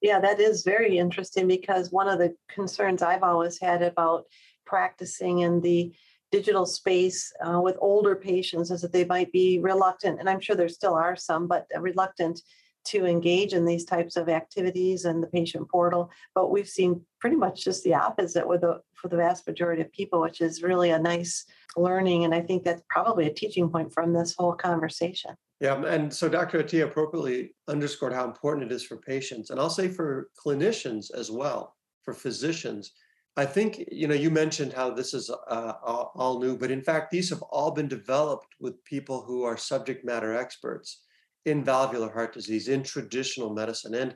Yeah, 0.01 0.21
that 0.21 0.40
is 0.40 0.64
very 0.64 0.99
interesting 0.99 1.47
because 1.49 1.90
one 1.90 2.09
of 2.09 2.19
the 2.19 2.35
concerns 2.49 3.03
I've 3.03 3.23
always 3.23 3.59
had 3.61 3.83
about 3.83 4.25
practicing 4.67 5.40
in 5.40 5.61
the 5.61 5.93
digital 6.31 6.67
space 6.67 7.33
uh, 7.47 7.61
with 7.61 7.77
older 7.81 8.17
patients 8.17 8.71
is 8.71 8.83
that 8.83 8.93
they 8.93 9.05
might 9.05 9.31
be 9.33 9.61
reluctant, 9.61 10.19
and 10.19 10.29
I'm 10.29 10.40
sure 10.40 10.57
there 10.57 10.69
still 10.69 10.95
are 10.95 11.17
some, 11.17 11.47
but 11.47 11.67
reluctant 11.79 12.40
to 12.85 13.07
engage 13.07 13.53
in 13.53 13.64
these 13.64 13.85
types 13.85 14.16
of 14.16 14.29
activities 14.29 15.05
and 15.05 15.23
the 15.23 15.27
patient 15.27 15.68
portal. 15.68 16.11
But 16.35 16.51
we've 16.51 16.68
seen 16.68 17.01
pretty 17.20 17.37
much 17.37 17.64
just 17.64 17.85
the 17.85 17.94
opposite 17.94 18.47
with 18.47 18.62
the 18.62 18.81
for 18.94 19.09
the 19.09 19.16
vast 19.16 19.47
majority 19.47 19.83
of 19.83 19.92
people, 19.92 20.20
which 20.20 20.40
is 20.40 20.62
really 20.62 20.90
a 20.90 20.99
nice 20.99 21.44
learning. 21.77 22.25
And 22.25 22.35
I 22.35 22.40
think 22.40 22.64
that's 22.64 22.83
probably 22.88 23.27
a 23.27 23.33
teaching 23.33 23.68
point 23.68 23.92
from 23.92 24.12
this 24.12 24.35
whole 24.37 24.55
conversation. 24.55 25.35
Yeah, 25.61 25.83
and 25.85 26.12
so 26.12 26.29
Dr. 26.29 26.62
Attia 26.62 26.85
appropriately 26.85 27.55
underscored 27.68 28.12
how 28.12 28.25
important 28.25 28.70
it 28.70 28.75
is 28.75 28.85
for 28.85 28.97
patients, 28.97 29.51
and 29.51 29.61
I'll 29.61 29.70
say 29.70 29.88
for 29.88 30.29
clinicians 30.44 31.14
as 31.14 31.31
well, 31.31 31.77
for 32.03 32.12
physicians. 32.12 32.92
I 33.37 33.47
think 33.47 33.85
you 33.90 34.07
know 34.07 34.14
you 34.14 34.31
mentioned 34.31 34.73
how 34.73 34.90
this 34.90 35.14
is 35.14 35.31
uh, 35.31 35.73
all 35.83 36.40
new, 36.40 36.57
but 36.57 36.70
in 36.70 36.83
fact 36.83 37.11
these 37.11 37.31
have 37.31 37.42
all 37.42 37.70
been 37.70 37.88
developed 37.88 38.55
with 38.61 38.85
people 38.85 39.23
who 39.23 39.44
are 39.44 39.57
subject 39.57 40.05
matter 40.05 40.37
experts 40.37 41.01
in 41.46 41.64
valvular 41.64 42.11
heart 42.11 42.33
disease 42.33 42.68
in 42.68 42.83
traditional 42.83 43.52
medicine. 43.52 43.94
And 43.94 44.14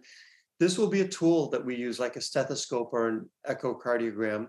this 0.59 0.79
will 0.79 0.89
be 0.89 1.03
a 1.03 1.09
tool 1.09 1.49
that 1.51 1.65
we 1.65 1.77
use 1.77 2.01
like 2.01 2.17
a 2.17 2.21
stethoscope 2.21 2.91
or 2.93 3.09
an 3.09 3.29
echocardiogram, 3.49 4.49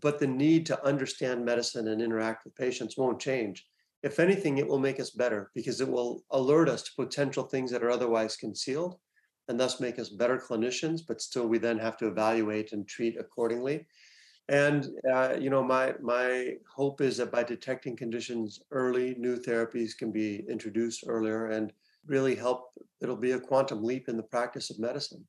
but 0.00 0.18
the 0.18 0.26
need 0.26 0.64
to 0.66 0.84
understand 0.84 1.44
medicine 1.44 1.88
and 1.88 2.00
interact 2.00 2.44
with 2.44 2.56
patients 2.56 2.96
won't 2.96 3.20
change. 3.20 3.66
If 4.02 4.18
anything, 4.18 4.58
it 4.58 4.66
will 4.66 4.78
make 4.78 4.98
us 4.98 5.10
better 5.10 5.50
because 5.54 5.80
it 5.80 5.88
will 5.88 6.24
alert 6.30 6.68
us 6.68 6.82
to 6.84 6.90
potential 6.96 7.44
things 7.44 7.70
that 7.70 7.82
are 7.82 7.90
otherwise 7.90 8.36
concealed 8.36 8.96
and 9.48 9.58
thus 9.58 9.80
make 9.80 9.98
us 9.98 10.08
better 10.08 10.38
clinicians, 10.38 11.00
but 11.06 11.20
still 11.20 11.46
we 11.46 11.58
then 11.58 11.78
have 11.78 11.96
to 11.98 12.06
evaluate 12.06 12.72
and 12.72 12.88
treat 12.88 13.18
accordingly. 13.18 13.86
And 14.48 14.88
uh, 15.12 15.36
you 15.38 15.50
know, 15.50 15.62
my 15.62 15.94
my 16.00 16.54
hope 16.74 17.00
is 17.00 17.18
that 17.18 17.30
by 17.30 17.42
detecting 17.42 17.96
conditions 17.96 18.60
early, 18.70 19.14
new 19.18 19.36
therapies 19.36 19.96
can 19.96 20.10
be 20.10 20.44
introduced 20.48 21.04
earlier 21.06 21.46
and 21.46 21.72
really 22.06 22.34
help. 22.34 22.70
It'll 23.00 23.16
be 23.16 23.32
a 23.32 23.40
quantum 23.40 23.82
leap 23.82 24.08
in 24.08 24.16
the 24.16 24.22
practice 24.22 24.70
of 24.70 24.78
medicine. 24.78 25.24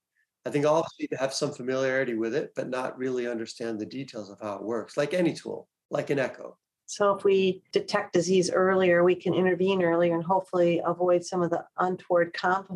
I 0.45 0.49
think 0.49 0.65
all 0.65 0.79
of 0.79 0.85
us 0.85 0.95
need 0.99 1.11
to 1.11 1.17
have 1.17 1.33
some 1.33 1.51
familiarity 1.51 2.15
with 2.15 2.33
it, 2.33 2.53
but 2.55 2.69
not 2.69 2.97
really 2.97 3.27
understand 3.27 3.79
the 3.79 3.85
details 3.85 4.29
of 4.29 4.39
how 4.41 4.55
it 4.55 4.63
works, 4.63 4.97
like 4.97 5.13
any 5.13 5.33
tool, 5.33 5.67
like 5.91 6.09
an 6.09 6.19
echo. 6.19 6.57
So 6.91 7.15
if 7.15 7.23
we 7.23 7.61
detect 7.71 8.11
disease 8.11 8.51
earlier, 8.51 9.03
we 9.03 9.15
can 9.15 9.33
intervene 9.33 9.81
earlier 9.81 10.13
and 10.13 10.23
hopefully 10.23 10.81
avoid 10.83 11.23
some 11.23 11.41
of 11.41 11.49
the 11.49 11.63
untoward 11.77 12.35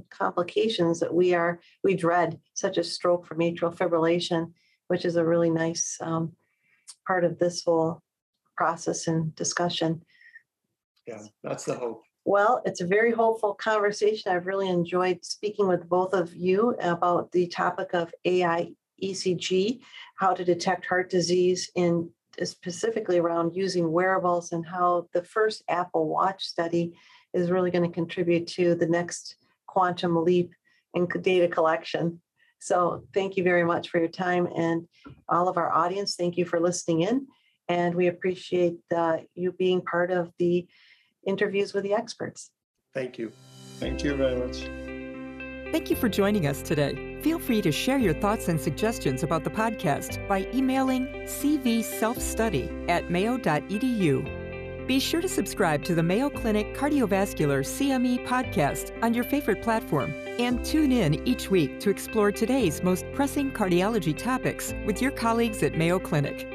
complications 0.09 1.01
that 1.01 1.13
we 1.13 1.33
are 1.33 1.59
we 1.83 1.95
dread, 1.95 2.39
such 2.53 2.77
as 2.77 2.93
stroke 2.93 3.25
from 3.25 3.39
atrial 3.39 3.75
fibrillation, 3.75 4.53
which 4.87 5.03
is 5.03 5.17
a 5.17 5.25
really 5.25 5.49
nice 5.49 5.97
um, 5.99 6.31
part 7.05 7.25
of 7.25 7.37
this 7.39 7.65
whole 7.65 8.01
process 8.55 9.07
and 9.07 9.35
discussion. 9.35 10.01
Yeah, 11.05 11.23
that's 11.43 11.65
the 11.65 11.75
hope. 11.75 12.04
Well, 12.27 12.63
it's 12.65 12.81
a 12.81 12.87
very 12.87 13.11
hopeful 13.11 13.53
conversation. 13.53 14.31
I've 14.31 14.47
really 14.47 14.67
enjoyed 14.67 15.23
speaking 15.23 15.67
with 15.67 15.87
both 15.87 16.13
of 16.13 16.33
you 16.33 16.75
about 16.81 17.31
the 17.31 17.45
topic 17.45 17.93
of 17.93 18.11
AI 18.25 18.71
ECG, 19.01 19.81
how 20.15 20.33
to 20.33 20.43
detect 20.43 20.87
heart 20.87 21.11
disease 21.11 21.69
in 21.75 22.09
specifically 22.43 23.19
around 23.19 23.55
using 23.55 23.91
wearables 23.91 24.53
and 24.53 24.65
how 24.65 25.07
the 25.13 25.23
first 25.23 25.63
Apple 25.69 26.09
Watch 26.09 26.43
study 26.43 26.97
is 27.35 27.51
really 27.51 27.69
going 27.69 27.87
to 27.87 27.93
contribute 27.93 28.47
to 28.47 28.73
the 28.73 28.87
next 28.87 29.35
quantum 29.67 30.23
leap 30.23 30.51
in 30.95 31.07
data 31.21 31.47
collection. 31.47 32.19
So 32.59 33.03
thank 33.13 33.37
you 33.37 33.43
very 33.43 33.63
much 33.63 33.89
for 33.89 33.99
your 33.99 34.07
time 34.07 34.47
and 34.55 34.87
all 35.29 35.47
of 35.47 35.57
our 35.57 35.71
audience. 35.71 36.15
Thank 36.15 36.37
you 36.37 36.45
for 36.45 36.59
listening 36.59 37.01
in. 37.01 37.27
And 37.67 37.93
we 37.93 38.07
appreciate 38.07 38.77
uh, 38.95 39.17
you 39.35 39.51
being 39.51 39.81
part 39.81 40.11
of 40.11 40.31
the 40.39 40.67
interviews 41.25 41.73
with 41.73 41.83
the 41.83 41.93
experts. 41.93 42.51
Thank 42.93 43.17
you. 43.17 43.31
Thank 43.79 44.03
you 44.03 44.15
very 44.15 44.35
much. 44.35 44.69
Thank 45.71 45.89
you 45.89 45.95
for 45.95 46.07
joining 46.07 46.47
us 46.47 46.61
today. 46.61 47.19
Feel 47.21 47.39
free 47.39 47.61
to 47.61 47.71
share 47.71 47.97
your 47.97 48.13
thoughts 48.13 48.47
and 48.47 48.61
suggestions 48.61 49.23
about 49.23 49.43
the 49.43 49.49
podcast 49.49 50.25
by 50.27 50.47
emailing 50.53 51.07
cvselfstudy 51.25 52.89
at 52.89 53.11
mayo.edu. 53.11 54.45
Be 54.87 54.99
sure 54.99 55.19
to 55.19 55.27
subscribe 55.27 55.83
to 55.85 55.95
the 55.95 56.03
Mayo 56.03 56.29
Clinic 56.29 56.75
Cardiovascular 56.75 57.65
CME 57.65 58.25
podcast 58.27 58.91
on 59.03 59.15
your 59.15 59.23
favorite 59.23 59.63
platform 59.63 60.13
and 60.39 60.63
tune 60.63 60.91
in 60.91 61.27
each 61.27 61.49
week 61.49 61.79
to 61.79 61.89
explore 61.89 62.31
today's 62.31 62.83
most 62.83 63.03
pressing 63.13 63.51
cardiology 63.51 64.15
topics 64.15 64.73
with 64.85 65.01
your 65.01 65.11
colleagues 65.11 65.63
at 65.63 65.75
Mayo 65.75 65.97
Clinic. 65.97 66.54